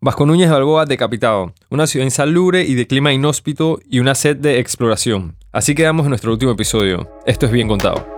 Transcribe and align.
Vasco 0.00 0.26
Núñez 0.26 0.48
Balboa 0.48 0.86
decapitado, 0.86 1.52
una 1.70 1.88
ciudad 1.88 2.04
insalubre 2.06 2.62
y 2.62 2.74
de 2.74 2.86
clima 2.86 3.12
inhóspito 3.12 3.80
y 3.90 3.98
una 3.98 4.14
sed 4.14 4.36
de 4.36 4.60
exploración. 4.60 5.34
Así 5.50 5.74
quedamos 5.74 6.04
en 6.06 6.10
nuestro 6.10 6.30
último 6.30 6.52
episodio. 6.52 7.10
Esto 7.26 7.46
es 7.46 7.52
bien 7.52 7.66
contado. 7.66 8.17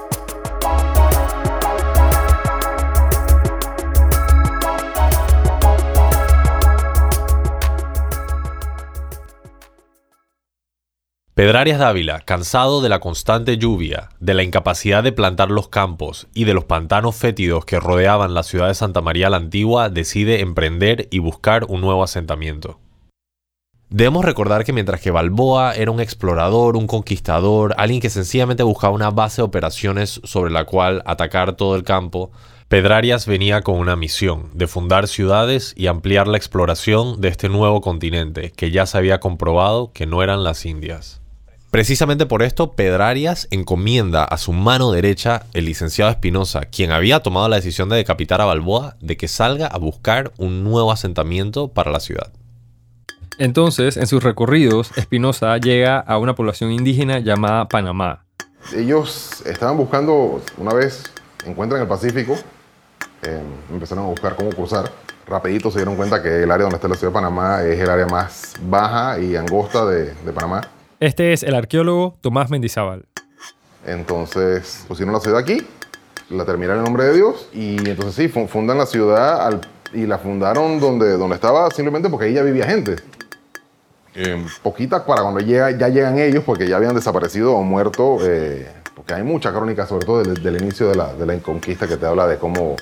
Pedrarias 11.41 11.79
Dávila, 11.79 12.21
cansado 12.21 12.83
de 12.83 12.91
la 12.91 13.01
constante 13.01 13.57
lluvia, 13.57 14.11
de 14.21 14.35
la 14.35 14.43
incapacidad 14.43 15.03
de 15.03 15.11
plantar 15.11 15.51
los 15.51 15.69
campos 15.69 16.29
y 16.35 16.45
de 16.45 16.53
los 16.53 16.65
pantanos 16.67 17.17
fétidos 17.17 17.65
que 17.65 17.81
rodeaban 17.81 18.35
la 18.35 18.43
ciudad 18.43 18.69
de 18.69 18.75
Santa 18.75 19.01
María 19.01 19.31
la 19.31 19.39
Antigua, 19.39 19.89
decide 19.89 20.43
emprender 20.43 21.09
y 21.11 21.19
buscar 21.19 21.65
un 21.65 21.81
nuevo 21.81 22.03
asentamiento. 22.03 22.79
Debemos 23.89 24.23
recordar 24.23 24.65
que 24.67 24.75
mientras 24.75 25.01
que 25.01 25.11
Balboa 25.11 25.73
era 25.73 25.91
un 25.91 26.01
explorador, 26.01 26.77
un 26.77 26.87
conquistador, 26.87 27.75
alguien 27.79 28.03
que 28.03 28.11
sencillamente 28.11 28.63
buscaba 28.63 28.93
una 28.93 29.09
base 29.09 29.41
de 29.41 29.47
operaciones 29.47 30.21
sobre 30.25 30.53
la 30.53 30.67
cual 30.67 31.03
atacar 31.07 31.57
todo 31.57 31.75
el 31.75 31.85
campo, 31.85 32.33
Pedrarias 32.69 33.25
venía 33.25 33.63
con 33.63 33.79
una 33.79 33.97
misión, 33.97 34.51
de 34.53 34.67
fundar 34.67 35.09
ciudades 35.09 35.73
y 35.75 35.87
ampliar 35.87 36.29
la 36.29 36.37
exploración 36.37 37.19
de 37.23 37.29
este 37.29 37.49
nuevo 37.49 37.81
continente, 37.81 38.53
que 38.55 38.71
ya 38.71 38.85
se 38.85 38.99
había 38.99 39.21
comprobado 39.21 39.91
que 39.95 40.05
no 40.05 40.23
eran 40.23 40.45
las 40.45 40.67
Indias. 40.67 41.20
Precisamente 41.71 42.27
por 42.27 42.43
esto, 42.43 42.73
Pedrarias 42.73 43.47
encomienda 43.53 44.25
a 44.25 44.39
su 44.39 44.53
mano 44.53 44.91
derecha, 44.91 45.45
el 45.53 45.67
licenciado 45.67 46.11
Espinosa, 46.11 46.63
quien 46.63 46.91
había 46.91 47.21
tomado 47.21 47.49
la 47.49 47.57
decisión 47.57 47.89
de 47.89 47.97
decapitar 47.97 48.41
a 48.41 48.45
Balboa, 48.45 48.97
de 49.01 49.17
que 49.17 49.29
salga 49.29 49.69
a 49.69 49.79
buscar 49.79 50.33
un 50.37 50.65
nuevo 50.65 50.91
asentamiento 50.91 51.69
para 51.69 51.93
la 51.93 52.01
ciudad. 52.01 52.33
Entonces, 53.39 53.97
en 53.97 54.09
sus 54.09 54.25
recorridos, 54.25 54.91
Espinosa 54.97 55.57
llega 55.59 56.01
a 56.01 56.19
una 56.19 56.35
población 56.35 56.73
indígena 56.73 57.21
llamada 57.21 57.69
Panamá. 57.69 58.25
Ellos 58.75 59.41
estaban 59.47 59.77
buscando, 59.77 60.43
una 60.59 60.75
vez 60.75 61.05
encuentran 61.47 61.81
el 61.81 61.87
Pacífico, 61.87 62.37
em, 63.23 63.47
empezaron 63.73 64.07
a 64.07 64.09
buscar 64.09 64.35
cómo 64.35 64.51
cruzar. 64.51 64.91
Rapidito 65.25 65.71
se 65.71 65.79
dieron 65.79 65.95
cuenta 65.95 66.21
que 66.21 66.43
el 66.43 66.51
área 66.51 66.65
donde 66.65 66.77
está 66.77 66.89
la 66.89 66.97
ciudad 66.97 67.13
de 67.13 67.15
Panamá 67.15 67.63
es 67.63 67.79
el 67.79 67.89
área 67.89 68.07
más 68.07 68.55
baja 68.61 69.21
y 69.21 69.37
angosta 69.37 69.87
de, 69.87 70.15
de 70.15 70.33
Panamá 70.33 70.63
este 71.01 71.33
es 71.33 71.43
el 71.43 71.55
arqueólogo 71.55 72.19
Tomás 72.21 72.51
Mendizábal. 72.51 73.07
Entonces 73.87 74.85
pusieron 74.87 75.15
la 75.15 75.21
ciudad 75.21 75.39
aquí, 75.39 75.67
la 76.29 76.45
terminaron 76.45 76.81
en 76.81 76.85
nombre 76.85 77.05
de 77.05 77.15
Dios 77.15 77.49
y 77.55 77.77
entonces 77.89 78.15
sí, 78.15 78.29
fundan 78.29 78.77
la 78.77 78.87
ciudad 78.87 79.61
y 79.95 80.07
la 80.07 80.19
fundaron 80.19 80.79
donde, 80.79 81.17
donde 81.17 81.35
estaba 81.35 81.71
simplemente 81.71 82.11
porque 82.11 82.27
ahí 82.27 82.35
ya 82.35 82.43
vivía 82.43 82.67
gente. 82.67 82.97
Eh, 84.15 84.45
poquitas 84.63 85.03
para 85.03 85.23
cuando 85.23 85.41
llega, 85.41 85.71
ya 85.71 85.89
llegan 85.89 86.19
ellos 86.19 86.45
porque 86.45 86.69
ya 86.69 86.77
habían 86.77 86.95
desaparecido 86.95 87.55
o 87.55 87.63
muerto, 87.63 88.19
eh, 88.23 88.69
porque 88.95 89.15
hay 89.15 89.23
mucha 89.23 89.53
crónica 89.53 89.87
sobre 89.87 90.05
todo 90.05 90.23
del, 90.23 90.61
inicio 90.61 90.89
de 90.89 90.97
la, 90.97 91.15
de 91.15 91.25
la, 91.25 91.39
conquista 91.39 91.87
que 91.87 91.97
te 91.97 92.05
habla 92.05 92.27
de 92.27 92.37
cómo 92.37 92.77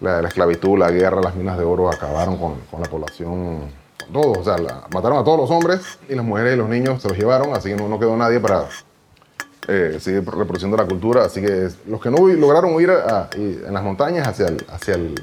la, 0.00 0.20
esclavitud, 0.20 0.78
la 0.78 0.90
guerra, 0.90 1.20
las 1.20 1.34
minas 1.34 1.58
de 1.58 1.64
oro 1.64 1.90
acabaron 1.90 2.38
con, 2.38 2.54
con 2.70 2.80
la 2.80 2.88
población 2.88 3.79
todos, 4.10 4.38
o 4.38 4.44
sea, 4.44 4.56
mataron 4.92 5.18
a 5.18 5.24
todos 5.24 5.38
los 5.38 5.50
hombres 5.50 5.98
y 6.08 6.14
las 6.14 6.24
mujeres 6.24 6.54
y 6.54 6.56
los 6.56 6.68
niños 6.68 7.02
se 7.02 7.08
los 7.08 7.18
llevaron, 7.18 7.54
así 7.54 7.70
que 7.70 7.76
no, 7.76 7.98
quedó 7.98 8.16
nadie 8.16 8.40
para 8.40 8.68
eh, 9.68 9.98
seguir 10.00 10.24
reproduciendo 10.24 10.76
la 10.76 10.86
cultura. 10.86 11.24
Así 11.24 11.40
que 11.40 11.68
los 11.86 12.00
que 12.00 12.10
no 12.10 12.26
lograron 12.26 12.74
huir 12.74 12.90
en 13.36 13.72
las 13.72 13.82
montañas 13.82 14.26
hacia 14.26 14.48
el, 14.48 14.64
hacia 14.70 14.94
el 14.94 15.14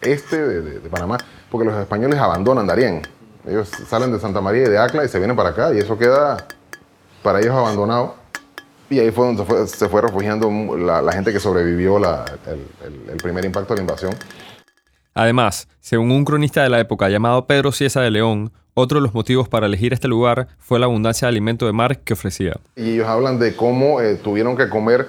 este 0.00 0.36
de, 0.36 0.88
Panamá, 0.88 1.18
porque 1.50 1.66
los 1.66 1.76
españoles 1.78 2.18
abandonan 2.18 2.66
Darién. 2.66 3.02
Ellos 3.46 3.68
salen 3.88 4.12
de 4.12 4.20
Santa 4.20 4.40
María 4.40 4.64
y 4.64 4.68
de 4.68 4.78
Acla 4.78 5.04
y 5.04 5.08
se 5.08 5.18
vienen 5.18 5.36
para 5.36 5.50
acá 5.50 5.72
y 5.72 5.78
eso 5.78 5.98
queda 5.98 6.36
para 7.22 7.40
ellos 7.40 7.54
abandonado. 7.54 8.14
Y 8.90 8.98
ahí 9.00 9.10
fue 9.10 9.26
donde 9.26 9.66
se 9.66 9.88
fue, 9.88 10.00
refugiando 10.00 10.50
la, 10.76 11.12
gente 11.12 11.32
que 11.32 11.40
sobrevivió 11.40 11.98
el 11.98 13.16
primer 13.22 13.44
impacto 13.44 13.74
de 13.74 13.78
la 13.78 13.82
invasión. 13.82 14.14
Además, 15.18 15.66
según 15.80 16.12
un 16.12 16.24
cronista 16.24 16.62
de 16.62 16.68
la 16.68 16.78
época 16.78 17.08
llamado 17.08 17.44
Pedro 17.48 17.72
Ciesa 17.72 18.00
de 18.00 18.08
León, 18.12 18.52
otro 18.74 19.00
de 19.00 19.02
los 19.02 19.14
motivos 19.14 19.48
para 19.48 19.66
elegir 19.66 19.92
este 19.92 20.06
lugar 20.06 20.46
fue 20.60 20.78
la 20.78 20.86
abundancia 20.86 21.26
de 21.26 21.30
alimento 21.30 21.66
de 21.66 21.72
mar 21.72 21.98
que 21.98 22.12
ofrecía. 22.12 22.60
Y 22.76 22.92
ellos 22.92 23.08
hablan 23.08 23.40
de 23.40 23.56
cómo 23.56 24.00
eh, 24.00 24.14
tuvieron 24.14 24.56
que 24.56 24.68
comer 24.68 25.08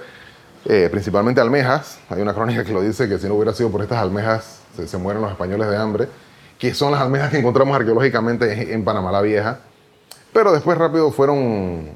eh, 0.64 0.88
principalmente 0.90 1.40
almejas. 1.40 2.00
Hay 2.08 2.20
una 2.20 2.34
crónica 2.34 2.64
que 2.64 2.72
lo 2.72 2.82
dice 2.82 3.08
que 3.08 3.18
si 3.20 3.28
no 3.28 3.34
hubiera 3.34 3.52
sido 3.52 3.70
por 3.70 3.82
estas 3.82 3.98
almejas 3.98 4.62
se, 4.84 4.98
mueren 4.98 5.22
los 5.22 5.30
españoles 5.30 5.68
de 5.68 5.76
hambre, 5.76 6.08
que 6.58 6.74
son 6.74 6.90
las 6.90 7.00
almejas 7.02 7.30
que 7.30 7.38
encontramos 7.38 7.76
arqueológicamente 7.76 8.74
en 8.74 8.82
Panamá 8.82 9.12
la 9.12 9.22
Vieja. 9.22 9.60
Pero 10.32 10.50
después 10.50 10.76
rápido 10.76 11.12
fueron, 11.12 11.88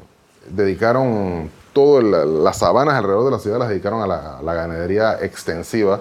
dedicaron 0.50 1.50
todas 1.72 2.04
las 2.04 2.58
sabanas 2.58 2.94
alrededor 2.94 3.24
de 3.24 3.30
la 3.32 3.38
ciudad, 3.40 3.58
las 3.58 3.70
dedicaron 3.70 4.02
a 4.02 4.06
la, 4.06 4.38
a 4.38 4.42
la 4.42 4.54
ganadería 4.54 5.18
extensiva 5.20 6.00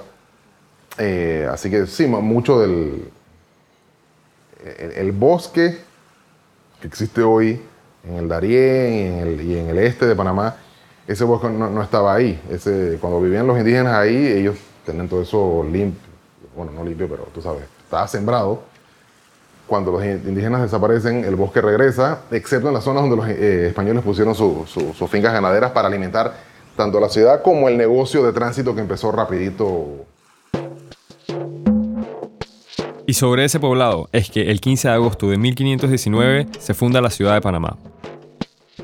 eh, 0.98 1.48
así 1.52 1.70
que 1.70 1.88
sí, 1.88 2.06
mucho 2.08 2.60
del 2.60 3.12
el, 4.96 5.12
bosque 5.12 5.78
que 6.80 6.88
existe 6.88 7.22
hoy 7.22 7.62
en 8.08 8.16
el 8.16 8.28
Darién 8.28 8.94
y 9.40 9.58
en 9.58 9.70
el, 9.70 9.80
este 9.80 10.06
de 10.06 10.16
Panamá, 10.16 10.58
ese 11.08 11.24
bosque 11.24 11.50
no, 11.50 11.82
estaba 11.82 12.14
ahí. 12.14 12.42
Ese, 12.50 12.98
cuando 13.00 13.22
vivían 13.22 13.48
los 13.48 13.58
indígenas 13.58 13.94
ahí, 13.94 14.28
ellos 14.28 14.58
tenían 14.86 15.08
todo 15.08 15.22
eso 15.22 15.66
limpio, 15.70 16.02
bueno, 16.56 16.72
no 16.74 16.84
limpio, 16.84 17.08
pero 17.10 17.24
tú 17.34 17.42
sabes, 17.42 17.64
estaba 17.84 18.08
sembrado. 18.08 18.64
Cuando 19.68 19.94
los 19.94 20.04
indígenas 20.04 20.62
desaparecen, 20.62 21.24
el 21.24 21.36
bosque 21.36 21.62
regresa, 21.62 22.20
excepto 22.32 22.68
en 22.68 22.74
las 22.74 22.84
zonas 22.84 23.04
donde 23.04 23.16
los 23.16 23.28
eh, 23.30 23.68
españoles 23.68 24.04
pusieron 24.04 24.36
sus 24.36 25.10
fincas 25.10 25.34
ganaderas 25.34 25.72
para 25.72 25.88
alimentar 25.88 26.34
tanto 26.76 27.00
la 27.00 27.08
ciudad 27.08 27.42
como 27.42 27.70
el 27.70 27.78
negocio 27.78 28.24
de 28.26 28.34
tránsito 28.34 28.76
que 28.76 28.82
empezó 28.82 29.12
rapidito 29.12 30.06
y 33.14 33.16
sobre 33.16 33.46
ese 33.46 33.60
poblado 33.60 34.10
es 34.12 34.32
que 34.32 34.50
el 34.50 34.60
15 34.60 34.88
de 34.88 34.94
agosto 34.96 35.30
de 35.30 35.38
1519 35.38 36.48
se 36.58 36.74
funda 36.74 37.00
la 37.00 37.12
ciudad 37.12 37.36
de 37.36 37.42
Panamá. 37.42 37.78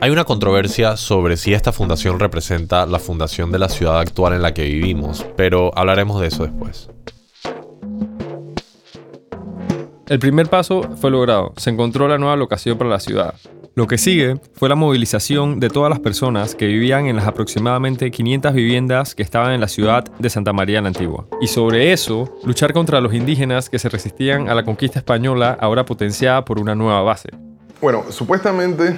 Hay 0.02 0.12
una 0.12 0.24
controversia 0.24 0.98
sobre 0.98 1.36
si 1.36 1.56
esta 1.56 1.72
fundación 1.72 2.20
representa 2.20 2.86
la 2.86 3.00
fundación 3.00 3.52
de 3.52 3.58
la 3.58 3.70
ciudad 3.70 4.00
actual 4.00 4.34
en 4.34 4.44
la 4.44 4.54
que 4.54 4.66
vivimos, 4.66 5.26
pero 5.36 5.76
hablaremos 5.76 6.22
de 6.22 6.28
eso 6.28 6.44
después. 6.44 6.92
El 10.06 10.20
primer 10.20 10.48
paso 10.48 10.84
fue 11.02 11.10
logrado, 11.10 11.54
se 11.58 11.72
encontró 11.72 12.08
la 12.08 12.20
nueva 12.20 12.36
locación 12.36 12.78
para 12.78 12.92
la 12.92 13.00
ciudad, 13.00 13.34
lo 13.76 13.88
que 13.88 13.98
sigue 13.98 14.36
fue 14.54 14.68
la 14.70 14.76
movilización 14.76 15.60
de 15.60 15.70
todas 15.70 15.90
las 15.90 16.00
personas 16.00 16.56
que 16.56 16.66
vivían 16.66 17.06
en 17.06 17.16
las 17.16 17.28
aproximadamente 17.28 18.12
500 18.12 18.54
viviendas 18.54 19.16
que 19.16 19.24
estaban 19.24 19.54
en 19.54 19.62
la 19.62 19.68
ciudad 19.68 20.04
de 20.20 20.30
Santa 20.30 20.54
María 20.54 20.82
la 20.82 20.90
Antigua. 20.90 21.28
Y 21.42 21.48
sobre 21.48 21.94
eso, 21.94 22.38
luchar 22.44 22.74
contra 22.74 23.00
los 23.00 23.14
indígenas 23.14 23.70
que 23.70 23.80
se 23.80 23.90
resistían 23.90 24.50
a 24.50 24.56
la 24.56 24.64
conquista 24.64 25.00
española, 25.00 25.58
ahora 25.60 25.86
potenciada 25.86 26.44
por 26.46 26.60
una 26.60 26.76
nueva 26.76 27.02
base. 27.02 27.30
Bueno, 27.82 28.06
supuestamente 28.10 28.98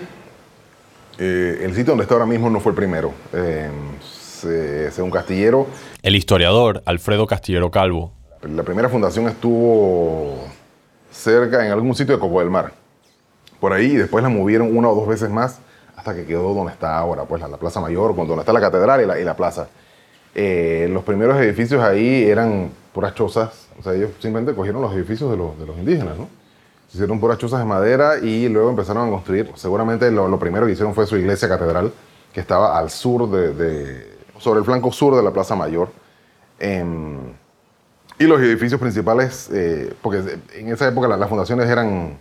eh, 1.18 1.60
el 1.64 1.72
sitio 1.72 1.92
donde 1.92 2.04
está 2.04 2.16
ahora 2.16 2.26
mismo 2.26 2.50
no 2.50 2.60
fue 2.60 2.72
el 2.72 2.76
primero. 2.76 3.14
Eh, 3.34 3.70
según 4.92 5.12
Castillero. 5.12 5.68
El 6.02 6.16
historiador 6.16 6.82
Alfredo 6.86 7.28
Castillero 7.28 7.70
Calvo. 7.70 8.14
La 8.42 8.64
primera 8.64 8.90
fundación 8.90 9.28
estuvo 9.28 10.40
cerca, 11.12 11.64
en 11.64 11.72
algún 11.72 11.94
sitio 11.94 12.16
de 12.16 12.20
Coco 12.20 12.40
del 12.40 12.50
Mar 12.50 12.81
por 13.62 13.72
ahí 13.72 13.94
y 13.94 13.96
después 13.96 14.22
la 14.24 14.30
movieron 14.30 14.76
una 14.76 14.90
o 14.90 14.96
dos 14.96 15.08
veces 15.08 15.30
más 15.30 15.60
hasta 15.96 16.14
que 16.16 16.26
quedó 16.26 16.54
donde 16.54 16.74
está 16.74 16.98
ahora, 16.98 17.24
pues 17.24 17.42
la, 17.42 17.56
Plaza 17.58 17.80
Mayor, 17.80 18.14
donde 18.16 18.40
está 18.40 18.52
la 18.52 18.60
catedral 18.60 19.20
y 19.20 19.24
la, 19.24 19.36
plaza. 19.36 19.68
Eh, 20.34 20.90
los 20.92 21.04
primeros 21.04 21.40
edificios 21.40 21.82
ahí 21.82 22.24
eran 22.24 22.72
puras 22.92 23.14
chozas, 23.14 23.68
o 23.80 23.84
sea, 23.84 23.94
ellos 23.94 24.10
simplemente 24.20 24.56
cogieron 24.56 24.82
los 24.82 24.94
edificios 24.94 25.30
de 25.30 25.38
los, 25.38 25.58
de 25.60 25.66
los 25.66 25.78
indígenas, 25.78 26.18
¿no? 26.18 26.28
hicieron 26.94 27.20
puras 27.20 27.38
chozas 27.38 27.60
de 27.60 27.66
madera 27.66 28.18
y 28.18 28.50
luego 28.50 28.70
empezaron 28.70 29.08
a 29.08 29.12
construir, 29.12 29.50
seguramente 29.56 30.12
lo, 30.12 30.38
primero 30.38 30.66
que 30.66 30.74
hicieron 30.74 30.94
fue 30.94 31.06
su 31.06 31.16
iglesia 31.18 31.48
catedral, 31.48 31.92
que 32.34 32.40
estaba 32.40 32.78
al 32.78 32.90
sur 32.90 33.30
de, 33.30 34.18
sobre 34.40 34.60
el 34.60 34.66
flanco 34.66 34.92
sur 34.92 35.16
de 35.16 35.24
la 35.24 35.32
Plaza 35.32 35.56
Mayor. 35.56 35.90
Em, 36.60 37.18
y 38.20 38.26
los 38.26 38.40
edificios 38.42 38.80
principales, 38.80 39.50
eh, 39.52 39.94
porque 40.02 40.40
en 40.54 40.68
esa 40.68 40.88
época 40.88 41.08
las 41.08 41.30
fundaciones 41.30 41.70
eran 41.70 42.18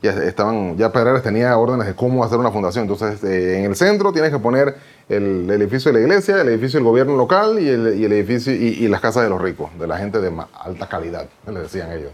ya 0.00 0.12
estaban, 0.12 0.76
ya 0.76 0.92
Pedreras 0.92 1.22
tenía 1.22 1.56
órdenes 1.56 1.86
de 1.86 1.94
cómo 1.94 2.24
hacer 2.24 2.38
una 2.38 2.50
fundación. 2.50 2.82
Entonces, 2.82 3.22
eh, 3.24 3.58
en 3.58 3.64
el 3.64 3.76
centro 3.76 4.12
tienes 4.12 4.30
que 4.30 4.38
poner 4.38 4.76
el, 5.08 5.50
edificio 5.50 5.92
de 5.92 5.98
la 5.98 6.04
iglesia, 6.04 6.40
el 6.40 6.48
edificio 6.48 6.78
del 6.78 6.84
gobierno 6.84 7.16
local 7.16 7.58
y 7.58 7.68
el, 7.68 8.12
edificio 8.12 8.52
y, 8.52 8.86
las 8.86 9.00
casas 9.00 9.24
de 9.24 9.28
los 9.28 9.40
ricos, 9.40 9.70
de 9.78 9.86
la 9.86 9.98
gente 9.98 10.20
de 10.20 10.32
alta 10.60 10.88
calidad, 10.88 11.26
le 11.46 11.60
decían 11.60 11.90
ellos. 11.92 12.12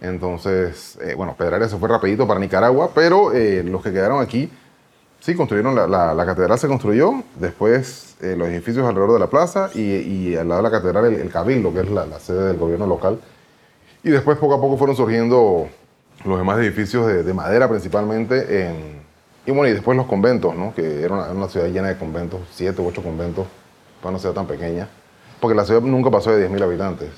Entonces, 0.00 0.98
eh, 1.02 1.14
bueno, 1.14 1.34
Pedreras 1.36 1.70
se 1.70 1.76
fue 1.76 1.88
rapidito 1.88 2.26
para 2.26 2.40
Nicaragua, 2.40 2.90
pero 2.94 3.34
eh, 3.34 3.62
los 3.64 3.82
que 3.82 3.92
quedaron 3.92 4.22
aquí, 4.22 4.50
sí, 5.20 5.34
construyeron 5.34 5.74
la, 5.74 6.14
la, 6.14 6.26
catedral, 6.26 6.58
se 6.58 6.68
construyó, 6.68 7.22
después 7.38 8.16
los 8.22 8.48
edificios 8.48 8.86
alrededor 8.86 9.14
de 9.14 9.18
la 9.18 9.26
plaza 9.28 9.70
y, 9.74 10.34
al 10.36 10.48
lado 10.48 10.62
de 10.62 10.70
la 10.70 10.78
catedral 10.78 11.04
el, 11.04 11.30
cabildo, 11.30 11.72
que 11.74 11.80
es 11.80 11.90
la, 11.90 12.06
la 12.06 12.18
sede 12.18 12.48
del 12.48 12.56
gobierno 12.56 12.86
local. 12.86 13.20
Y 14.02 14.08
después 14.08 14.38
poco 14.38 14.54
a 14.54 14.60
poco 14.60 14.78
fueron 14.78 14.96
surgiendo 14.96 15.68
los 16.24 16.38
demás 16.38 16.58
edificios 16.58 17.06
de, 17.06 17.34
madera 17.34 17.68
principalmente, 17.68 18.66
en, 18.66 19.00
y 19.46 19.50
bueno, 19.50 19.68
y 19.68 19.72
después 19.72 19.96
los 19.96 20.06
conventos, 20.06 20.54
¿no? 20.54 20.74
que 20.74 21.02
era 21.02 21.30
una, 21.30 21.48
ciudad 21.48 21.68
llena 21.68 21.88
de 21.88 21.96
conventos, 21.96 22.40
siete 22.52 22.82
u 22.82 22.86
ocho 22.86 23.02
conventos, 23.02 23.46
para 24.00 24.10
una 24.10 24.18
ciudad 24.18 24.34
tan 24.34 24.46
pequeña, 24.46 24.88
porque 25.40 25.54
la 25.54 25.64
ciudad 25.64 25.80
nunca 25.80 26.10
pasó 26.10 26.32
de 26.32 26.48
10.000 26.48 26.62
habitantes. 26.62 27.08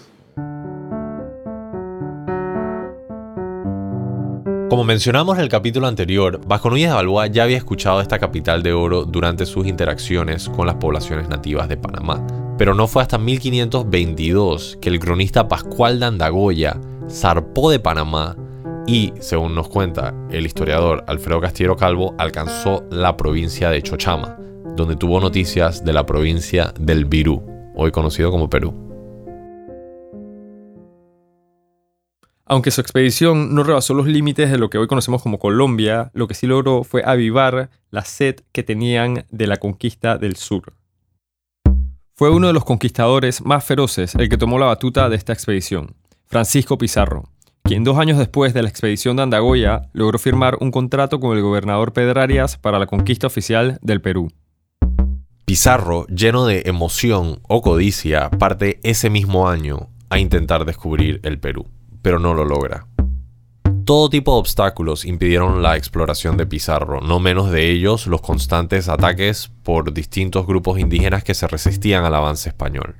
Como 4.69 4.85
mencionamos 4.85 5.37
en 5.37 5.43
el 5.43 5.51
capítulo 5.51 5.87
anterior, 5.87 6.41
Vasco 6.47 6.71
Núñez 6.71 6.89
de 6.89 6.95
Balboa 6.95 7.27
ya 7.27 7.43
había 7.43 7.59
escuchado 7.59 8.01
esta 8.01 8.19
capital 8.19 8.63
de 8.63 8.73
oro 8.73 9.05
durante 9.05 9.45
sus 9.45 9.67
interacciones 9.67 10.49
con 10.49 10.67
las 10.67 10.77
poblaciones 10.77 11.29
nativas 11.29 11.69
de 11.69 11.77
Panamá, 11.77 12.27
pero 12.57 12.73
no 12.73 12.87
fue 12.87 13.03
hasta 13.03 13.19
1522 13.19 14.79
que 14.81 14.89
el 14.89 14.99
cronista 14.99 15.47
Pascual 15.47 16.01
de 16.01 16.07
Andagoya 16.07 16.81
zarpó 17.11 17.71
de 17.71 17.81
Panamá 17.81 18.35
y, 18.87 19.13
según 19.21 19.55
nos 19.55 19.69
cuenta 19.69 20.15
el 20.31 20.47
historiador 20.47 21.05
Alfredo 21.07 21.41
Castillero 21.41 21.77
Calvo, 21.77 22.15
alcanzó 22.19 22.85
la 22.91 23.17
provincia 23.17 23.71
de 23.71 23.83
Chochama, 23.83 24.37
donde 24.77 24.97
tuvo 24.97 25.21
noticias 25.21 25.85
de 25.85 25.93
la 25.93 26.05
provincia 26.05 26.73
del 26.79 27.05
Virú, 27.05 27.43
hoy 27.75 27.91
conocido 27.91 28.31
como 28.31 28.51
Perú. 28.51 28.75
Aunque 32.45 32.71
su 32.71 32.81
expedición 32.81 33.55
no 33.55 33.63
rebasó 33.63 33.95
los 33.95 34.07
límites 34.07 34.51
de 34.51 34.59
lo 34.59 34.69
que 34.69 34.77
hoy 34.77 34.87
conocemos 34.87 35.23
como 35.23 35.39
Colombia, 35.39 36.11
lo 36.13 36.29
que 36.29 36.35
sí 36.35 36.47
logró 36.47 36.85
fue 36.85 37.03
avivar 37.05 37.71
la 37.91 38.05
sed 38.05 38.41
que 38.53 38.63
tenían 38.63 39.25
de 39.31 39.47
la 39.47 39.57
conquista 39.57 40.19
del 40.19 40.37
sur. 40.37 40.75
Fue 42.15 42.31
uno 42.31 42.49
de 42.49 42.53
los 42.53 42.65
conquistadores 42.65 43.43
más 43.45 43.65
feroces 43.65 44.15
el 44.17 44.29
que 44.29 44.37
tomó 44.37 44.59
la 44.59 44.67
batuta 44.67 45.09
de 45.09 45.17
esta 45.17 45.33
expedición, 45.33 45.95
Francisco 46.27 46.77
Pizarro, 46.77 47.25
quien 47.63 47.85
dos 47.85 47.99
años 47.99 48.19
después 48.19 48.53
de 48.55 48.63
la 48.63 48.69
expedición 48.69 49.17
de 49.17 49.23
Andagoya 49.23 49.89
logró 49.93 50.19
firmar 50.19 50.59
un 50.61 50.71
contrato 50.71 51.21
con 51.21 51.37
el 51.37 51.43
gobernador 51.43 51.93
Pedrarias 51.93 52.59
para 52.59 52.79
la 52.79 52.87
conquista 52.87 53.27
oficial 53.27 53.79
del 53.81 54.01
Perú. 54.01 54.31
Pizarro, 55.45 56.07
lleno 56.07 56.47
de 56.47 56.63
emoción 56.67 57.41
o 57.49 57.63
codicia, 57.63 58.31
parte 58.31 58.79
ese 58.83 59.11
mismo 59.11 59.49
año 59.49 59.89
a 60.11 60.19
intentar 60.19 60.65
descubrir 60.65 61.21
el 61.23 61.41
Perú, 61.41 61.67
pero 62.03 62.19
no 62.19 62.35
lo 62.35 62.45
logra. 62.45 62.87
Todo 63.85 64.11
tipo 64.11 64.35
de 64.35 64.41
obstáculos 64.41 65.05
impidieron 65.05 65.63
la 65.63 65.77
exploración 65.77 66.37
de 66.37 66.47
Pizarro, 66.47 67.01
no 67.01 67.21
menos 67.21 67.51
de 67.51 67.71
ellos 67.71 68.07
los 68.07 68.21
constantes 68.21 68.89
ataques 68.89 69.51
por 69.63 69.93
distintos 69.93 70.47
grupos 70.47 70.79
indígenas 70.79 71.25
que 71.25 71.35
se 71.35 71.49
resistían 71.49 72.05
al 72.05 72.15
avance 72.15 72.49
español. 72.49 72.97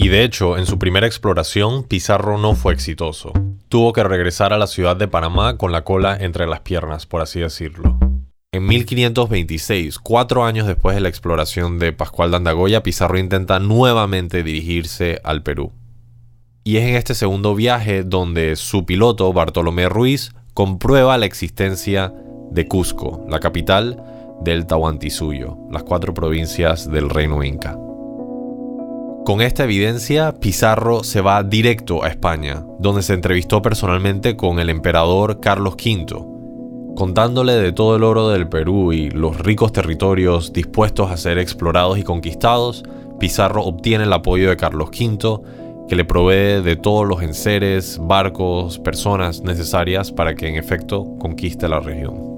Y 0.00 0.10
de 0.10 0.22
hecho, 0.22 0.56
en 0.56 0.64
su 0.64 0.78
primera 0.78 1.08
exploración, 1.08 1.82
Pizarro 1.82 2.38
no 2.38 2.54
fue 2.54 2.72
exitoso. 2.72 3.32
Tuvo 3.68 3.92
que 3.92 4.04
regresar 4.04 4.52
a 4.52 4.56
la 4.56 4.68
ciudad 4.68 4.94
de 4.94 5.08
Panamá 5.08 5.56
con 5.56 5.72
la 5.72 5.82
cola 5.82 6.16
entre 6.16 6.46
las 6.46 6.60
piernas, 6.60 7.04
por 7.04 7.20
así 7.20 7.40
decirlo. 7.40 7.98
En 8.52 8.64
1526, 8.64 9.98
cuatro 9.98 10.44
años 10.44 10.68
después 10.68 10.94
de 10.94 11.00
la 11.00 11.08
exploración 11.08 11.80
de 11.80 11.92
Pascual 11.92 12.30
de 12.30 12.36
Andagoya, 12.36 12.84
Pizarro 12.84 13.18
intenta 13.18 13.58
nuevamente 13.58 14.44
dirigirse 14.44 15.20
al 15.24 15.42
Perú. 15.42 15.72
Y 16.62 16.76
es 16.76 16.84
en 16.84 16.94
este 16.94 17.16
segundo 17.16 17.56
viaje 17.56 18.04
donde 18.04 18.54
su 18.54 18.86
piloto, 18.86 19.32
Bartolomé 19.32 19.88
Ruiz, 19.88 20.32
comprueba 20.54 21.18
la 21.18 21.26
existencia 21.26 22.14
de 22.52 22.68
Cusco, 22.68 23.26
la 23.28 23.40
capital 23.40 24.00
del 24.42 24.64
Tahuantinsuyo, 24.64 25.58
las 25.72 25.82
cuatro 25.82 26.14
provincias 26.14 26.88
del 26.88 27.10
reino 27.10 27.42
inca. 27.42 27.76
Con 29.28 29.42
esta 29.42 29.64
evidencia, 29.64 30.32
Pizarro 30.40 31.04
se 31.04 31.20
va 31.20 31.42
directo 31.42 32.02
a 32.02 32.08
España, 32.08 32.64
donde 32.78 33.02
se 33.02 33.12
entrevistó 33.12 33.60
personalmente 33.60 34.38
con 34.38 34.58
el 34.58 34.70
emperador 34.70 35.38
Carlos 35.38 35.74
V, 35.74 36.94
contándole 36.96 37.52
de 37.52 37.72
todo 37.72 37.96
el 37.96 38.04
oro 38.04 38.30
del 38.30 38.48
Perú 38.48 38.94
y 38.94 39.10
los 39.10 39.38
ricos 39.38 39.70
territorios 39.70 40.54
dispuestos 40.54 41.10
a 41.10 41.18
ser 41.18 41.36
explorados 41.36 41.98
y 41.98 42.04
conquistados, 42.04 42.84
Pizarro 43.20 43.64
obtiene 43.64 44.04
el 44.04 44.14
apoyo 44.14 44.48
de 44.48 44.56
Carlos 44.56 44.88
V, 44.98 45.42
que 45.90 45.96
le 45.96 46.06
provee 46.06 46.62
de 46.62 46.76
todos 46.76 47.06
los 47.06 47.20
enseres, 47.20 47.98
barcos, 48.00 48.78
personas 48.78 49.42
necesarias 49.42 50.10
para 50.10 50.34
que 50.34 50.48
en 50.48 50.56
efecto 50.56 51.04
conquiste 51.18 51.68
la 51.68 51.80
región. 51.80 52.37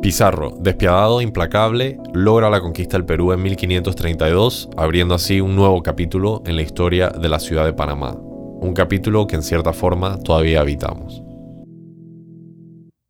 Pizarro, 0.00 0.56
despiadado 0.60 1.20
e 1.20 1.24
implacable, 1.24 1.98
logra 2.14 2.48
la 2.48 2.60
conquista 2.60 2.96
del 2.96 3.04
Perú 3.04 3.32
en 3.32 3.42
1532, 3.42 4.70
abriendo 4.76 5.14
así 5.14 5.40
un 5.40 5.56
nuevo 5.56 5.82
capítulo 5.82 6.40
en 6.46 6.54
la 6.54 6.62
historia 6.62 7.08
de 7.08 7.28
la 7.28 7.40
ciudad 7.40 7.64
de 7.64 7.72
Panamá, 7.72 8.12
un 8.12 8.74
capítulo 8.74 9.26
que 9.26 9.34
en 9.34 9.42
cierta 9.42 9.72
forma 9.72 10.16
todavía 10.18 10.60
habitamos. 10.60 11.20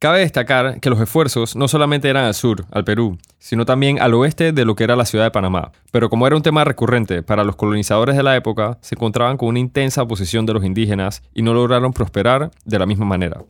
Cabe 0.01 0.21
destacar 0.21 0.81
que 0.81 0.89
los 0.89 1.01
esfuerzos 1.01 1.57
no 1.57 1.69
solamente 1.69 2.09
eran 2.09 2.25
al 2.25 2.35
sur, 2.35 2.65
al 2.71 2.85
Perú, 2.85 3.19
sino 3.39 3.67
también 3.67 4.01
al 4.01 4.15
oeste 4.15 4.53
de 4.53 4.65
lo 4.65 4.75
que 4.75 4.85
era 4.85 4.97
la 4.97 5.05
ciudad 5.05 5.25
de 5.25 5.31
Panamá. 5.31 5.73
Pero 5.91 6.09
como 6.09 6.27
era 6.27 6.37
un 6.37 6.43
tema 6.43 6.65
recurrente 6.65 7.23
para 7.23 7.45
los 7.45 7.57
colonizadores 7.57 8.17
de 8.17 8.23
la 8.23 8.37
época, 8.37 8.79
se 8.81 8.95
encontraban 8.95 9.37
con 9.37 9.49
una 9.49 9.59
intensa 9.59 10.03
oposición 10.03 10.47
de 10.47 10.55
los 10.55 10.65
indígenas 10.65 11.23
y 11.35 11.43
no 11.43 11.53
lograron 11.53 11.93
prosperar 11.93 12.51
de 12.65 12.79
la 12.79 12.87
misma 12.87 13.05
manera. 13.05 13.43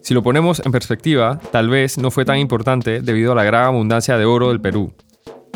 Si 0.00 0.14
lo 0.14 0.22
ponemos 0.22 0.62
en 0.64 0.72
perspectiva, 0.72 1.40
tal 1.52 1.68
vez 1.68 1.98
no 1.98 2.10
fue 2.10 2.24
tan 2.24 2.38
importante 2.38 3.00
debido 3.00 3.32
a 3.32 3.34
la 3.34 3.44
gran 3.44 3.64
abundancia 3.64 4.16
de 4.16 4.24
oro 4.24 4.48
del 4.48 4.60
Perú. 4.60 4.92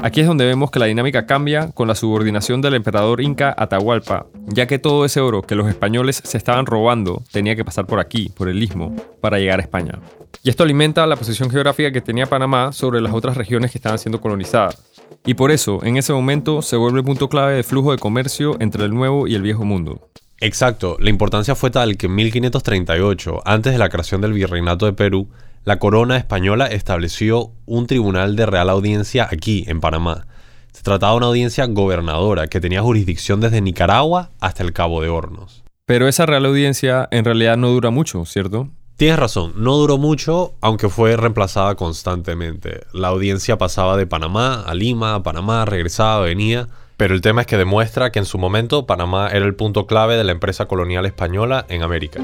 Aquí 0.03 0.21
es 0.21 0.27
donde 0.27 0.45
vemos 0.45 0.71
que 0.73 0.81
la 0.81 0.87
dinámica 0.87 1.27
cambia 1.27 1.71
con 1.71 1.87
la 1.87 1.95
subordinación 1.95 2.61
del 2.61 2.75
emperador 2.75 3.21
inca 3.21 3.55
Atahualpa, 3.57 4.27
ya 4.49 4.67
que 4.67 4.81
todo 4.81 5.05
ese 5.05 5.21
oro 5.21 5.43
que 5.43 5.55
los 5.55 5.69
españoles 5.69 6.21
se 6.25 6.39
estaban 6.39 6.67
robando 6.67 7.23
tenía 7.31 7.55
que 7.55 7.65
pasar 7.65 7.87
por 7.87 8.01
aquí, 8.01 8.29
por 8.31 8.49
el 8.49 8.61
istmo, 8.61 8.97
para 9.21 9.39
llegar 9.39 9.61
a 9.61 9.63
España. 9.63 10.01
Y 10.43 10.51
esto 10.51 10.65
alimenta 10.65 11.07
la 11.07 11.15
posición 11.15 11.51
geográfica 11.51 11.93
que 11.93 12.01
tenía 12.01 12.27
Panamá 12.27 12.73
sobre 12.73 13.01
las 13.01 13.15
otras 13.15 13.37
regiones 13.37 13.71
que 13.71 13.79
estaban 13.79 13.99
siendo 13.99 14.21
colonizadas. 14.21 14.83
Y 15.25 15.35
por 15.35 15.53
eso, 15.53 15.85
en 15.85 15.97
ese 15.97 16.13
momento, 16.13 16.63
se 16.63 16.77
vuelve 16.77 16.99
el 16.99 17.05
punto 17.05 17.29
clave 17.29 17.55
de 17.55 17.63
flujo 17.63 17.93
de 17.93 17.99
comercio 17.99 18.57
entre 18.59 18.85
el 18.85 18.93
nuevo 18.93 19.29
y 19.29 19.37
el 19.37 19.43
viejo 19.43 19.65
mundo. 19.65 20.09
Exacto, 20.45 20.97
la 20.99 21.09
importancia 21.09 21.55
fue 21.55 21.71
tal 21.71 21.97
que 21.97 22.07
en 22.07 22.17
1538, 22.17 23.43
antes 23.45 23.73
de 23.73 23.79
la 23.79 23.89
creación 23.89 24.21
del 24.21 24.33
Virreinato 24.33 24.87
de 24.87 24.93
Perú, 24.93 25.29
la 25.65 25.79
corona 25.79 26.17
española 26.17 26.67
estableció 26.67 27.53
un 27.65 27.87
tribunal 27.87 28.35
de 28.35 28.47
real 28.47 28.69
audiencia 28.69 29.29
aquí, 29.31 29.65
en 29.69 29.81
Panamá. 29.81 30.27
Se 30.73 30.83
trataba 30.83 31.13
de 31.13 31.19
una 31.19 31.27
audiencia 31.27 31.65
gobernadora 31.67 32.49
que 32.49 32.61
tenía 32.61 32.83
jurisdicción 32.83 33.41
desde 33.41 33.61
Nicaragua 33.61 34.31
hasta 34.41 34.65
el 34.65 34.73
Cabo 34.73 35.01
de 35.01 35.11
Hornos. 35.11 35.63
Pero 35.87 36.09
esa 36.09 36.27
real 36.27 36.45
audiencia 36.45 37.07
en 37.13 37.25
realidad 37.25 37.57
no 37.57 37.69
dura 37.69 37.91
mucho, 37.91 38.25
¿cierto? 38.25 38.69
Tienes 38.97 39.21
razón, 39.21 39.53
no 39.59 39.77
duró 39.77 39.97
mucho, 39.97 40.57
aunque 40.61 40.89
fue 40.89 41.17
reemplazada 41.17 41.77
constantemente. 41.77 42.81
La 42.93 43.09
audiencia 43.09 43.59
pasaba 43.59 43.97
de 43.97 44.09
Panamá 44.09 44.65
a 44.67 44.75
Lima, 44.75 45.23
Panamá, 45.23 45.65
regresaba, 45.67 46.23
venía. 46.23 46.67
Pero 46.97 47.15
el 47.15 47.21
tema 47.21 47.43
es 47.43 47.47
que 47.47 47.57
demuestra 47.57 48.13
que 48.13 48.19
en 48.19 48.25
su 48.25 48.39
momento 48.39 48.87
Panamá 48.87 49.29
era 49.33 49.45
el 49.45 49.55
punto 49.55 49.87
clave 49.87 50.17
de 50.17 50.25
la 50.25 50.33
empresa 50.33 50.67
colonial 50.67 51.07
española 51.07 51.67
en 51.69 51.83
América. 51.83 52.21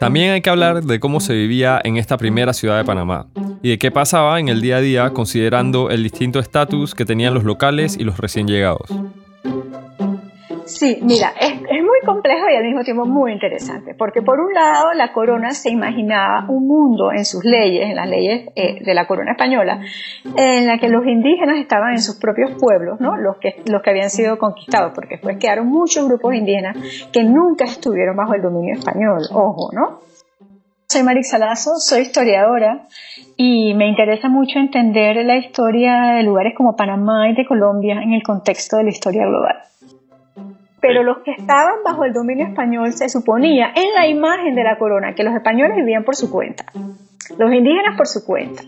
También 0.00 0.30
hay 0.30 0.40
que 0.40 0.48
hablar 0.48 0.82
de 0.82 0.98
cómo 0.98 1.20
se 1.20 1.34
vivía 1.34 1.78
en 1.84 1.98
esta 1.98 2.16
primera 2.16 2.54
ciudad 2.54 2.78
de 2.78 2.84
Panamá 2.84 3.26
y 3.62 3.68
de 3.68 3.78
qué 3.78 3.90
pasaba 3.90 4.40
en 4.40 4.48
el 4.48 4.62
día 4.62 4.78
a 4.78 4.80
día 4.80 5.10
considerando 5.10 5.90
el 5.90 6.02
distinto 6.02 6.38
estatus 6.38 6.94
que 6.94 7.04
tenían 7.04 7.34
los 7.34 7.44
locales 7.44 7.98
y 7.98 8.04
los 8.04 8.16
recién 8.16 8.48
llegados. 8.48 8.88
Sí, 10.64 10.98
mira, 11.02 11.34
es, 11.40 11.54
muy 11.60 11.89
complejo 12.14 12.48
y 12.50 12.56
al 12.56 12.64
mismo 12.64 12.82
tiempo 12.82 13.06
muy 13.06 13.32
interesante, 13.32 13.94
porque 13.94 14.22
por 14.22 14.40
un 14.40 14.52
lado 14.52 14.92
la 14.94 15.12
corona 15.12 15.50
se 15.50 15.70
imaginaba 15.70 16.46
un 16.48 16.66
mundo 16.66 17.12
en 17.12 17.24
sus 17.24 17.44
leyes, 17.44 17.88
en 17.88 17.96
las 17.96 18.08
leyes 18.08 18.48
eh, 18.54 18.82
de 18.84 18.94
la 18.94 19.06
corona 19.06 19.32
española, 19.32 19.80
en 20.36 20.66
la 20.66 20.78
que 20.78 20.88
los 20.88 21.06
indígenas 21.06 21.58
estaban 21.58 21.92
en 21.92 22.00
sus 22.00 22.16
propios 22.16 22.52
pueblos, 22.60 23.00
¿no? 23.00 23.16
los, 23.16 23.36
que, 23.38 23.62
los 23.66 23.82
que 23.82 23.90
habían 23.90 24.10
sido 24.10 24.38
conquistados, 24.38 24.92
porque 24.94 25.14
después 25.14 25.36
quedaron 25.38 25.68
muchos 25.68 26.06
grupos 26.06 26.34
indígenas 26.34 26.76
que 27.12 27.24
nunca 27.24 27.64
estuvieron 27.64 28.16
bajo 28.16 28.34
el 28.34 28.42
dominio 28.42 28.74
español, 28.74 29.22
ojo, 29.32 29.70
¿no? 29.72 30.00
Soy 30.88 31.04
Marix 31.04 31.30
Salazo, 31.30 31.76
soy 31.78 32.00
historiadora 32.00 32.88
y 33.36 33.74
me 33.74 33.86
interesa 33.86 34.28
mucho 34.28 34.58
entender 34.58 35.24
la 35.24 35.36
historia 35.36 36.14
de 36.16 36.24
lugares 36.24 36.52
como 36.56 36.74
Panamá 36.74 37.28
y 37.28 37.34
de 37.36 37.46
Colombia 37.46 38.00
en 38.02 38.12
el 38.12 38.24
contexto 38.24 38.76
de 38.76 38.84
la 38.84 38.90
historia 38.90 39.24
global 39.24 39.70
pero 40.80 41.02
los 41.02 41.18
que 41.18 41.32
estaban 41.32 41.82
bajo 41.84 42.04
el 42.04 42.12
dominio 42.12 42.46
español 42.46 42.92
se 42.92 43.08
suponía 43.08 43.72
en 43.74 43.94
la 43.94 44.06
imagen 44.06 44.54
de 44.54 44.64
la 44.64 44.78
corona 44.78 45.14
que 45.14 45.24
los 45.24 45.34
españoles 45.34 45.76
vivían 45.76 46.04
por 46.04 46.16
su 46.16 46.30
cuenta, 46.30 46.64
los 47.38 47.52
indígenas 47.52 47.96
por 47.96 48.06
su 48.06 48.24
cuenta. 48.24 48.62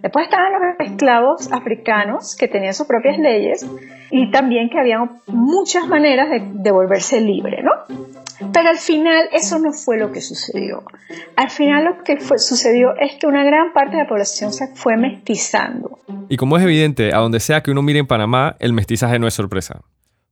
Después 0.00 0.24
estaban 0.24 0.52
los 0.52 0.90
esclavos 0.90 1.52
africanos 1.52 2.36
que 2.36 2.48
tenían 2.48 2.72
sus 2.72 2.86
propias 2.86 3.18
leyes 3.18 3.66
y 4.10 4.30
también 4.30 4.70
que 4.70 4.78
había 4.78 4.98
muchas 5.26 5.86
maneras 5.86 6.28
de, 6.30 6.70
volverse 6.70 7.20
libre, 7.20 7.62
¿no? 7.62 7.72
Pero 8.52 8.70
al 8.70 8.78
final 8.78 9.28
eso 9.32 9.58
no 9.58 9.72
fue 9.72 9.98
lo 9.98 10.10
que 10.10 10.22
sucedió. 10.22 10.84
Al 11.36 11.50
final 11.50 11.84
lo 11.84 12.02
que 12.02 12.18
sucedió 12.38 12.96
es 12.98 13.16
que 13.16 13.26
una 13.26 13.44
gran 13.44 13.72
parte 13.74 13.96
de 13.96 14.04
la 14.04 14.08
población 14.08 14.52
se 14.52 14.68
fue 14.74 14.96
mestizando. 14.96 15.98
Y 16.30 16.36
como 16.36 16.56
es 16.56 16.62
evidente, 16.62 17.12
a 17.12 17.18
donde 17.18 17.40
sea 17.40 17.62
que 17.62 17.70
uno 17.70 17.82
mire 17.82 17.98
en 17.98 18.06
Panamá, 18.06 18.56
el 18.60 18.72
mestizaje 18.72 19.18
no 19.18 19.26
es 19.26 19.34
sorpresa. 19.34 19.82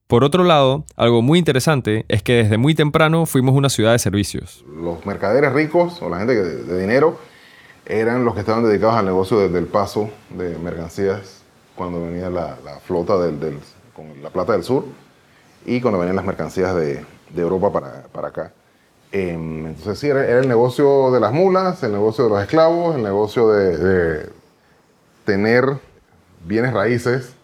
Por 0.06 0.22
otro 0.22 0.44
lado, 0.44 0.84
algo 0.94 1.20
muy 1.20 1.40
interesante 1.40 2.04
es 2.06 2.22
que 2.22 2.34
desde 2.34 2.58
muy 2.58 2.76
temprano 2.76 3.26
fuimos 3.26 3.56
una 3.56 3.68
ciudad 3.68 3.90
de 3.90 3.98
servicios. 3.98 4.64
Los 4.72 5.04
mercaderes 5.04 5.52
ricos 5.52 6.00
o 6.00 6.08
la 6.08 6.18
gente 6.18 6.34
de 6.36 6.80
dinero 6.80 7.18
eran 7.84 8.24
los 8.24 8.34
que 8.34 8.40
estaban 8.40 8.62
dedicados 8.62 8.94
al 8.94 9.06
negocio 9.06 9.40
desde 9.40 9.58
el 9.58 9.66
paso 9.66 10.08
de 10.30 10.56
mercancías 10.58 11.42
cuando 11.74 12.02
venía 12.02 12.30
la, 12.30 12.56
flota 12.84 13.18
del, 13.18 13.58
con 13.94 14.22
la 14.22 14.30
plata 14.30 14.52
del 14.52 14.62
sur 14.62 14.84
y 15.64 15.80
cuando 15.80 15.98
venían 15.98 16.14
las 16.14 16.24
mercancías 16.24 16.76
de, 16.76 17.04
Europa 17.34 17.72
para, 18.12 18.28
acá. 18.28 18.52
Em, 19.10 19.66
entonces 19.66 19.98
sí, 19.98 20.06
era, 20.06 20.24
el 20.38 20.46
negocio 20.46 21.10
de 21.10 21.18
las 21.18 21.32
mulas, 21.32 21.82
el 21.82 21.90
negocio 21.90 22.24
de 22.24 22.30
los 22.30 22.42
esclavos, 22.42 22.94
el 22.94 23.02
negocio 23.02 23.48
de 23.48 24.30
tener 25.24 25.78
bienes 26.44 26.72
raíces 26.72 27.35